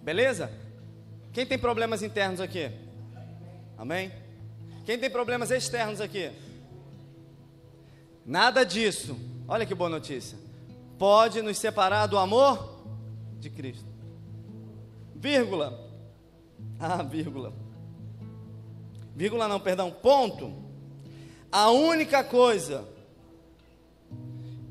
Beleza? 0.00 0.48
Quem 1.32 1.44
tem 1.44 1.58
problemas 1.58 2.04
internos 2.04 2.40
aqui? 2.40 2.70
Amém? 3.76 4.12
Quem 4.86 4.96
tem 4.96 5.10
problemas 5.10 5.50
externos 5.50 6.00
aqui? 6.00 6.30
Nada 8.24 8.64
disso, 8.64 9.16
olha 9.48 9.66
que 9.66 9.74
boa 9.74 9.90
notícia, 9.90 10.38
pode 10.98 11.42
nos 11.42 11.58
separar 11.58 12.06
do 12.06 12.18
amor 12.18 12.82
de 13.38 13.50
Cristo. 13.50 13.88
Vírgula. 15.14 15.88
Ah, 16.82 17.02
vírgula. 17.02 17.52
Vírgula 19.14 19.46
não, 19.46 19.60
perdão, 19.60 19.90
ponto. 19.90 20.50
A 21.52 21.68
única 21.68 22.24
coisa 22.24 22.88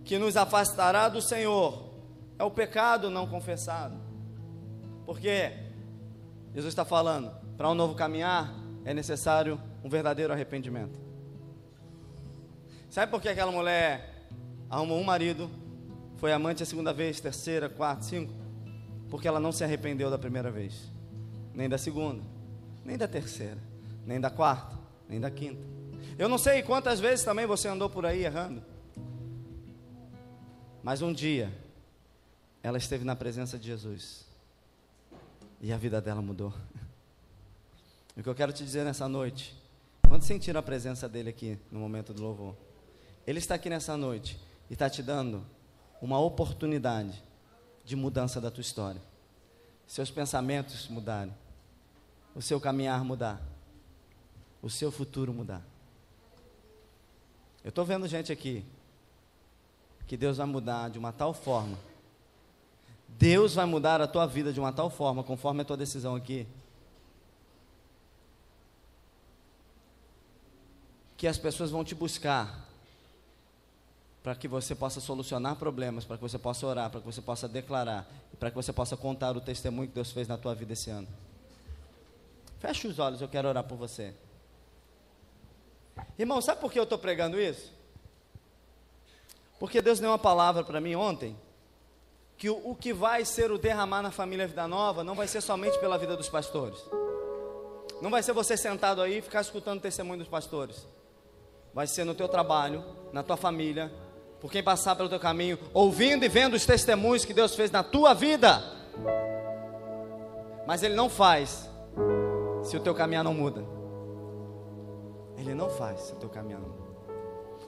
que 0.03 0.17
nos 0.17 0.35
afastará 0.35 1.07
do 1.07 1.21
Senhor 1.21 1.93
é 2.39 2.43
o 2.43 2.49
pecado 2.49 3.11
não 3.11 3.27
confessado. 3.27 3.95
Porque 5.05 5.51
Jesus 6.53 6.71
está 6.71 6.83
falando, 6.83 7.31
para 7.55 7.69
um 7.69 7.75
novo 7.75 7.93
caminhar 7.93 8.51
é 8.85 8.91
necessário 8.91 9.61
um 9.83 9.89
verdadeiro 9.89 10.33
arrependimento. 10.33 11.08
Sabe 12.99 13.13
por 13.13 13.21
que 13.21 13.29
aquela 13.29 13.49
mulher 13.49 14.27
arrumou 14.69 14.99
um 14.99 15.05
marido, 15.05 15.49
foi 16.17 16.33
amante 16.33 16.63
a 16.63 16.65
segunda 16.65 16.91
vez, 16.91 17.21
terceira, 17.21 17.69
quarta, 17.69 18.03
cinco? 18.03 18.33
Porque 19.09 19.25
ela 19.25 19.39
não 19.39 19.53
se 19.53 19.63
arrependeu 19.63 20.09
da 20.09 20.17
primeira 20.17 20.51
vez, 20.51 20.91
nem 21.53 21.69
da 21.69 21.77
segunda, 21.77 22.21
nem 22.83 22.97
da 22.97 23.07
terceira, 23.07 23.57
nem 24.05 24.19
da 24.19 24.29
quarta, 24.29 24.77
nem 25.07 25.17
da 25.17 25.31
quinta. 25.31 25.61
Eu 26.17 26.27
não 26.27 26.37
sei 26.37 26.61
quantas 26.61 26.99
vezes 26.99 27.23
também 27.23 27.45
você 27.45 27.69
andou 27.69 27.89
por 27.89 28.05
aí 28.05 28.25
errando. 28.25 28.61
Mas 30.83 31.01
um 31.01 31.13
dia, 31.13 31.57
ela 32.61 32.77
esteve 32.77 33.05
na 33.05 33.15
presença 33.15 33.57
de 33.57 33.65
Jesus. 33.65 34.25
E 35.61 35.71
a 35.71 35.77
vida 35.77 36.01
dela 36.01 36.21
mudou. 36.21 36.53
O 38.17 38.21
que 38.21 38.27
eu 38.27 38.35
quero 38.35 38.51
te 38.51 38.65
dizer 38.65 38.83
nessa 38.83 39.07
noite, 39.07 39.55
quando 40.05 40.23
sentir 40.23 40.57
a 40.57 40.61
presença 40.61 41.07
dele 41.07 41.29
aqui 41.29 41.57
no 41.71 41.79
momento 41.79 42.13
do 42.13 42.21
louvor, 42.21 42.53
ele 43.29 43.37
está 43.37 43.53
aqui 43.53 43.69
nessa 43.69 43.95
noite 43.95 44.39
e 44.71 44.73
está 44.73 44.89
te 44.89 45.03
dando 45.03 45.45
uma 46.01 46.19
oportunidade 46.19 47.21
de 47.85 47.95
mudança 47.95 48.41
da 48.41 48.49
tua 48.49 48.61
história. 48.61 48.99
Seus 49.85 50.09
pensamentos 50.09 50.87
mudarem, 50.87 51.31
o 52.33 52.41
seu 52.41 52.59
caminhar 52.59 53.03
mudar, 53.03 53.39
o 54.63 54.69
seu 54.69 54.91
futuro 54.91 55.31
mudar. 55.31 55.61
Eu 57.63 57.69
estou 57.69 57.85
vendo 57.85 58.07
gente 58.07 58.31
aqui 58.31 58.65
que 60.07 60.17
Deus 60.17 60.37
vai 60.37 60.47
mudar 60.47 60.89
de 60.89 60.97
uma 60.97 61.13
tal 61.13 61.31
forma. 61.31 61.77
Deus 63.07 63.53
vai 63.53 63.67
mudar 63.67 64.01
a 64.01 64.07
tua 64.07 64.25
vida 64.25 64.51
de 64.51 64.59
uma 64.59 64.73
tal 64.73 64.89
forma, 64.89 65.23
conforme 65.23 65.61
a 65.61 65.65
tua 65.65 65.77
decisão 65.77 66.15
aqui, 66.15 66.47
que 71.15 71.27
as 71.27 71.37
pessoas 71.37 71.69
vão 71.69 71.83
te 71.83 71.93
buscar 71.93 72.68
para 74.23 74.35
que 74.35 74.47
você 74.47 74.75
possa 74.75 74.99
solucionar 74.99 75.55
problemas, 75.55 76.03
para 76.03 76.17
que 76.17 76.21
você 76.21 76.37
possa 76.37 76.65
orar, 76.65 76.89
para 76.89 76.99
que 76.99 77.05
você 77.05 77.21
possa 77.21 77.47
declarar 77.47 78.07
e 78.33 78.35
para 78.35 78.49
que 78.49 78.55
você 78.55 78.73
possa 78.73 78.97
contar 78.97 79.35
o 79.35 79.41
testemunho 79.41 79.87
que 79.87 79.95
Deus 79.95 80.11
fez 80.11 80.27
na 80.27 80.37
tua 80.37 80.53
vida 80.53 80.73
esse 80.73 80.89
ano. 80.89 81.07
Feche 82.59 82.87
os 82.87 82.99
olhos, 82.99 83.21
eu 83.21 83.27
quero 83.29 83.47
orar 83.47 83.63
por 83.63 83.77
você. 83.77 84.13
Irmão, 86.17 86.41
sabe 86.41 86.59
por 86.59 86.71
que 86.71 86.79
eu 86.79 86.83
estou 86.83 86.97
pregando 86.97 87.39
isso? 87.39 87.71
Porque 89.57 89.81
Deus 89.81 89.99
deu 89.99 90.09
uma 90.09 90.19
palavra 90.19 90.63
para 90.63 90.81
mim 90.81 90.95
ontem, 90.95 91.35
que 92.37 92.49
o, 92.49 92.71
o 92.71 92.75
que 92.75 92.93
vai 92.93 93.23
ser 93.23 93.51
o 93.51 93.57
derramar 93.57 94.01
na 94.01 94.11
família 94.11 94.47
Vida 94.47 94.67
Nova 94.67 95.03
não 95.03 95.15
vai 95.15 95.27
ser 95.27 95.41
somente 95.41 95.77
pela 95.79 95.97
vida 95.97 96.15
dos 96.15 96.29
pastores. 96.29 96.79
Não 98.01 98.09
vai 98.09 98.23
ser 98.23 98.33
você 98.33 98.55
sentado 98.55 99.01
aí 99.01 99.17
e 99.17 99.21
ficar 99.21 99.41
escutando 99.41 99.79
o 99.79 99.81
testemunho 99.81 100.19
dos 100.19 100.27
pastores 100.27 100.85
vai 101.73 101.87
ser 101.87 102.03
no 102.03 102.15
teu 102.15 102.27
trabalho, 102.27 102.83
na 103.13 103.23
tua 103.23 103.37
família, 103.37 103.91
por 104.39 104.51
quem 104.51 104.63
passar 104.63 104.95
pelo 104.95 105.09
teu 105.09 105.19
caminho, 105.19 105.59
ouvindo 105.73 106.23
e 106.23 106.29
vendo 106.29 106.53
os 106.53 106.65
testemunhos 106.65 107.25
que 107.25 107.33
Deus 107.33 107.55
fez 107.55 107.71
na 107.71 107.83
tua 107.83 108.13
vida. 108.13 108.61
Mas 110.65 110.83
Ele 110.83 110.95
não 110.95 111.09
faz 111.09 111.69
se 112.63 112.77
o 112.77 112.79
teu 112.79 112.93
caminhar 112.95 113.23
não 113.23 113.33
muda. 113.33 113.63
Ele 115.37 115.53
não 115.53 115.69
faz 115.69 116.01
se 116.01 116.13
o 116.13 116.15
teu 116.17 116.29
caminhar 116.29 116.59
não 116.59 116.69
muda. 116.69 116.89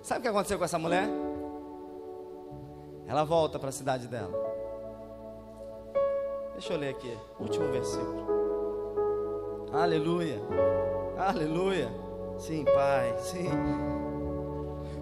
Sabe 0.02 0.20
o 0.20 0.22
que 0.24 0.28
aconteceu 0.28 0.58
com 0.58 0.66
essa 0.66 0.80
mulher? 0.80 1.08
Ela 3.08 3.24
volta 3.24 3.60
para 3.60 3.70
a 3.70 3.74
cidade 3.74 4.08
dela. 4.08 4.32
Deixa 6.54 6.74
eu 6.74 6.78
ler 6.78 6.90
aqui, 6.90 7.18
último 7.40 7.72
versículo. 7.72 8.28
Aleluia, 9.74 10.40
aleluia. 11.18 11.90
Sim, 12.38 12.66
Pai, 12.66 13.16
sim. 13.20 13.50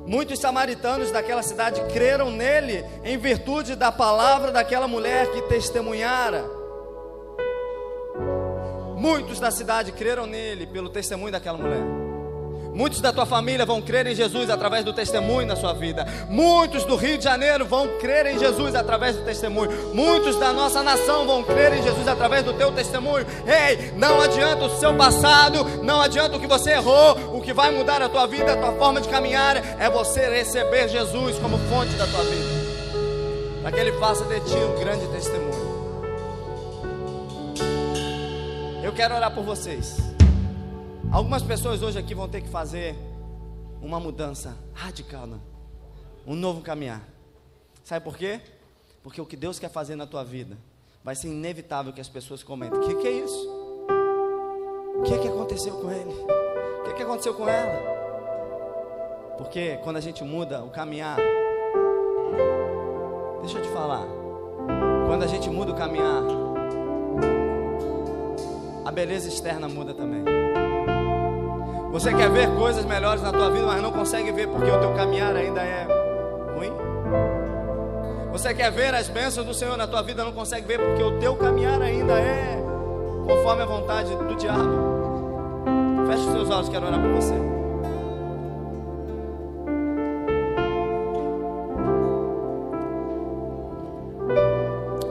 Muitos 0.09 0.39
samaritanos 0.39 1.11
daquela 1.11 1.43
cidade 1.43 1.83
creram 1.93 2.31
nele 2.31 2.83
em 3.03 3.15
virtude 3.15 3.75
da 3.75 3.91
palavra 3.91 4.51
daquela 4.51 4.87
mulher 4.87 5.31
que 5.31 5.43
testemunhara. 5.43 6.43
Muitos 8.97 9.39
da 9.39 9.51
cidade 9.51 9.91
creram 9.91 10.25
nele 10.25 10.65
pelo 10.65 10.89
testemunho 10.89 11.31
daquela 11.31 11.59
mulher. 11.59 12.08
Muitos 12.79 13.01
da 13.01 13.11
tua 13.11 13.25
família 13.25 13.65
vão 13.65 13.81
crer 13.81 14.07
em 14.07 14.15
Jesus 14.15 14.49
através 14.49 14.85
do 14.85 14.93
testemunho 14.93 15.45
na 15.45 15.57
sua 15.57 15.73
vida. 15.73 16.07
Muitos 16.29 16.85
do 16.85 16.95
Rio 16.95 17.17
de 17.17 17.25
Janeiro 17.25 17.65
vão 17.65 17.89
crer 17.99 18.27
em 18.27 18.39
Jesus 18.39 18.73
através 18.73 19.17
do 19.17 19.25
testemunho. 19.25 19.93
Muitos 19.93 20.37
da 20.37 20.53
nossa 20.53 20.81
nação 20.81 21.27
vão 21.27 21.43
crer 21.43 21.73
em 21.73 21.83
Jesus 21.83 22.07
através 22.07 22.41
do 22.45 22.53
teu 22.53 22.71
testemunho. 22.71 23.27
Ei, 23.45 23.91
não 23.97 24.21
adianta 24.21 24.63
o 24.63 24.79
seu 24.79 24.95
passado, 24.95 25.83
não 25.83 25.99
adianta 25.99 26.37
o 26.37 26.39
que 26.39 26.47
você 26.47 26.71
errou. 26.71 27.35
O 27.35 27.41
que 27.41 27.51
vai 27.51 27.69
mudar 27.69 28.01
a 28.01 28.07
tua 28.07 28.25
vida, 28.25 28.53
a 28.53 28.55
tua 28.55 28.71
forma 28.71 29.01
de 29.01 29.09
caminhar, 29.09 29.57
é 29.57 29.89
você 29.89 30.29
receber 30.29 30.87
Jesus 30.87 31.37
como 31.37 31.57
fonte 31.67 31.91
da 31.95 32.07
tua 32.07 32.23
vida. 32.23 33.61
Para 33.61 33.73
que 33.73 33.79
Ele 33.81 33.91
faça 33.99 34.23
de 34.23 34.39
ti 34.39 34.55
um 34.55 34.79
grande 34.79 35.05
testemunho. 35.07 35.69
Eu 38.81 38.93
quero 38.93 39.15
orar 39.15 39.31
por 39.31 39.43
vocês. 39.43 40.08
Algumas 41.11 41.41
pessoas 41.41 41.81
hoje 41.81 41.97
aqui 41.97 42.13
vão 42.13 42.29
ter 42.29 42.41
que 42.41 42.49
fazer 42.49 42.95
uma 43.81 43.99
mudança 43.99 44.55
radical, 44.73 45.25
né? 45.25 45.39
um 46.25 46.35
novo 46.35 46.61
caminhar. 46.61 47.01
Sabe 47.83 48.05
por 48.05 48.15
quê? 48.15 48.39
Porque 49.01 49.19
o 49.19 49.25
que 49.25 49.35
Deus 49.35 49.57
quer 49.57 49.71
fazer 49.71 49.95
na 49.95 50.05
tua 50.05 50.23
vida 50.23 50.55
vai 51.03 51.15
ser 51.15 51.29
inevitável 51.29 51.91
que 51.91 51.99
as 51.99 52.07
pessoas 52.07 52.43
comentem: 52.43 52.79
o 52.79 52.83
que, 52.83 52.95
que, 52.95 53.07
é 53.07 53.11
isso? 53.11 53.49
O 54.97 55.01
que, 55.01 55.17
que 55.17 55.27
aconteceu 55.27 55.73
com 55.79 55.91
ele? 55.91 56.13
O 56.13 56.83
que, 56.83 56.93
que 56.93 57.01
aconteceu 57.01 57.33
com 57.33 57.49
ela? 57.49 57.79
Porque 59.39 59.77
quando 59.83 59.97
a 59.97 60.01
gente 60.01 60.23
muda 60.23 60.63
o 60.63 60.69
caminhar, 60.69 61.17
deixa 63.41 63.57
eu 63.57 63.63
te 63.63 63.69
falar, 63.69 64.05
quando 65.07 65.23
a 65.23 65.27
gente 65.27 65.49
muda 65.49 65.71
o 65.71 65.75
caminhar, 65.75 66.21
a 68.85 68.91
beleza 68.91 69.27
externa 69.27 69.67
muda 69.67 69.95
também. 69.95 70.38
Você 71.91 72.13
quer 72.13 72.29
ver 72.29 72.47
coisas 72.55 72.85
melhores 72.85 73.21
na 73.21 73.31
tua 73.31 73.49
vida, 73.49 73.65
mas 73.65 73.81
não 73.81 73.91
consegue 73.91 74.31
ver 74.31 74.47
porque 74.47 74.69
o 74.69 74.79
teu 74.79 74.93
caminhar 74.93 75.35
ainda 75.35 75.59
é 75.61 75.87
ruim? 76.55 76.71
Você 78.31 78.53
quer 78.53 78.71
ver 78.71 78.93
as 78.93 79.09
bênçãos 79.09 79.45
do 79.45 79.55
Senhor 79.55 79.75
na 79.75 79.87
tua 79.87 80.03
vida, 80.03 80.23
não 80.23 80.31
consegue 80.31 80.67
ver 80.67 80.79
porque 80.79 81.01
o 81.01 81.19
teu 81.19 81.35
caminhar 81.35 81.81
ainda 81.81 82.13
é 82.13 82.63
conforme 83.25 83.63
a 83.63 83.65
vontade 83.65 84.15
do 84.15 84.35
diabo? 84.35 85.65
Feche 86.07 86.25
os 86.25 86.31
seus 86.31 86.49
olhos, 86.51 86.69
quero 86.69 86.85
orar 86.85 87.01
por 87.01 87.11
você. 87.11 87.33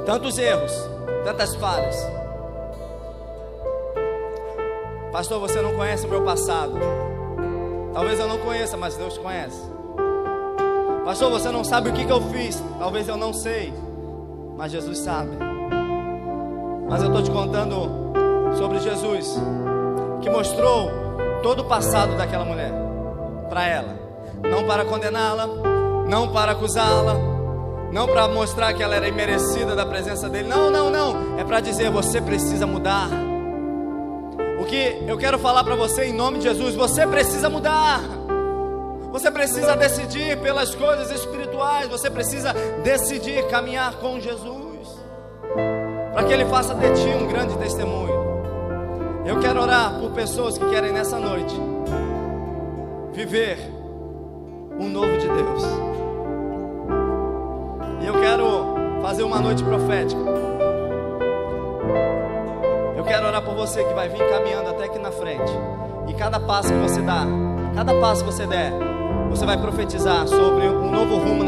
Tantos 0.06 0.38
erros, 0.38 0.72
tantas 1.24 1.56
falhas 1.56 2.17
Pastor, 5.18 5.40
você 5.40 5.60
não 5.60 5.74
conhece 5.74 6.06
o 6.06 6.08
meu 6.08 6.22
passado. 6.22 6.74
Talvez 7.92 8.20
eu 8.20 8.28
não 8.28 8.38
conheça, 8.38 8.76
mas 8.76 8.94
Deus 8.94 9.18
conhece. 9.18 9.60
Pastor, 11.04 11.28
você 11.28 11.50
não 11.50 11.64
sabe 11.64 11.90
o 11.90 11.92
que, 11.92 12.04
que 12.04 12.12
eu 12.12 12.20
fiz. 12.30 12.62
Talvez 12.78 13.08
eu 13.08 13.16
não 13.16 13.32
sei, 13.32 13.74
mas 14.56 14.70
Jesus 14.70 14.98
sabe. 14.98 15.32
Mas 16.88 17.02
eu 17.02 17.08
estou 17.08 17.20
te 17.20 17.32
contando 17.32 17.90
sobre 18.56 18.78
Jesus, 18.78 19.34
que 20.22 20.30
mostrou 20.30 20.88
todo 21.42 21.62
o 21.62 21.64
passado 21.64 22.16
daquela 22.16 22.44
mulher 22.44 22.70
para 23.48 23.66
ela, 23.66 23.98
não 24.48 24.68
para 24.68 24.84
condená-la, 24.84 25.48
não 26.06 26.28
para 26.28 26.52
acusá-la, 26.52 27.16
não 27.90 28.06
para 28.06 28.28
mostrar 28.28 28.72
que 28.72 28.84
ela 28.84 28.94
era 28.94 29.08
imerecida 29.08 29.74
da 29.74 29.84
presença 29.84 30.28
dele. 30.28 30.46
Não, 30.46 30.70
não, 30.70 30.88
não. 30.88 31.40
É 31.40 31.42
para 31.42 31.58
dizer: 31.58 31.90
você 31.90 32.20
precisa 32.20 32.68
mudar 32.68 33.10
que 34.68 35.02
eu 35.06 35.16
quero 35.16 35.38
falar 35.38 35.64
para 35.64 35.74
você 35.74 36.04
em 36.04 36.12
nome 36.12 36.38
de 36.38 36.44
Jesus: 36.44 36.74
você 36.74 37.06
precisa 37.06 37.48
mudar. 37.48 38.00
Você 39.10 39.30
precisa 39.30 39.74
decidir 39.74 40.38
pelas 40.38 40.74
coisas 40.74 41.10
espirituais, 41.10 41.88
você 41.88 42.10
precisa 42.10 42.52
decidir 42.84 43.42
caminhar 43.48 43.94
com 43.94 44.20
Jesus, 44.20 44.86
para 46.12 46.24
que 46.24 46.32
Ele 46.32 46.44
faça 46.44 46.74
de 46.74 46.92
ti 46.92 47.08
um 47.08 47.26
grande 47.26 47.56
testemunho. 47.56 48.18
Eu 49.24 49.40
quero 49.40 49.62
orar 49.62 49.98
por 49.98 50.10
pessoas 50.12 50.58
que 50.58 50.68
querem 50.68 50.92
nessa 50.92 51.18
noite 51.18 51.54
viver 53.12 53.58
um 54.78 54.88
novo 54.88 55.16
de 55.16 55.26
Deus. 55.26 55.62
E 58.02 58.06
eu 58.06 58.20
quero 58.20 59.00
fazer 59.00 59.22
uma 59.22 59.40
noite 59.40 59.64
profética 59.64 60.20
quero 63.08 63.26
orar 63.26 63.42
por 63.42 63.54
você 63.54 63.82
que 63.82 63.94
vai 63.94 64.08
vir 64.08 64.28
caminhando 64.28 64.68
até 64.68 64.84
aqui 64.84 64.98
na 64.98 65.10
frente. 65.10 65.50
E 66.06 66.14
cada 66.14 66.38
passo 66.38 66.68
que 66.68 66.78
você 66.78 67.00
dá, 67.00 67.26
cada 67.74 67.94
passo 67.94 68.22
que 68.22 68.30
você 68.30 68.46
der, 68.46 68.70
você 69.30 69.46
vai 69.46 69.56
profetizar 69.58 70.28
sobre 70.28 70.68
um 70.68 70.90
novo 70.90 71.16
rumo 71.16 71.42
na 71.42 71.46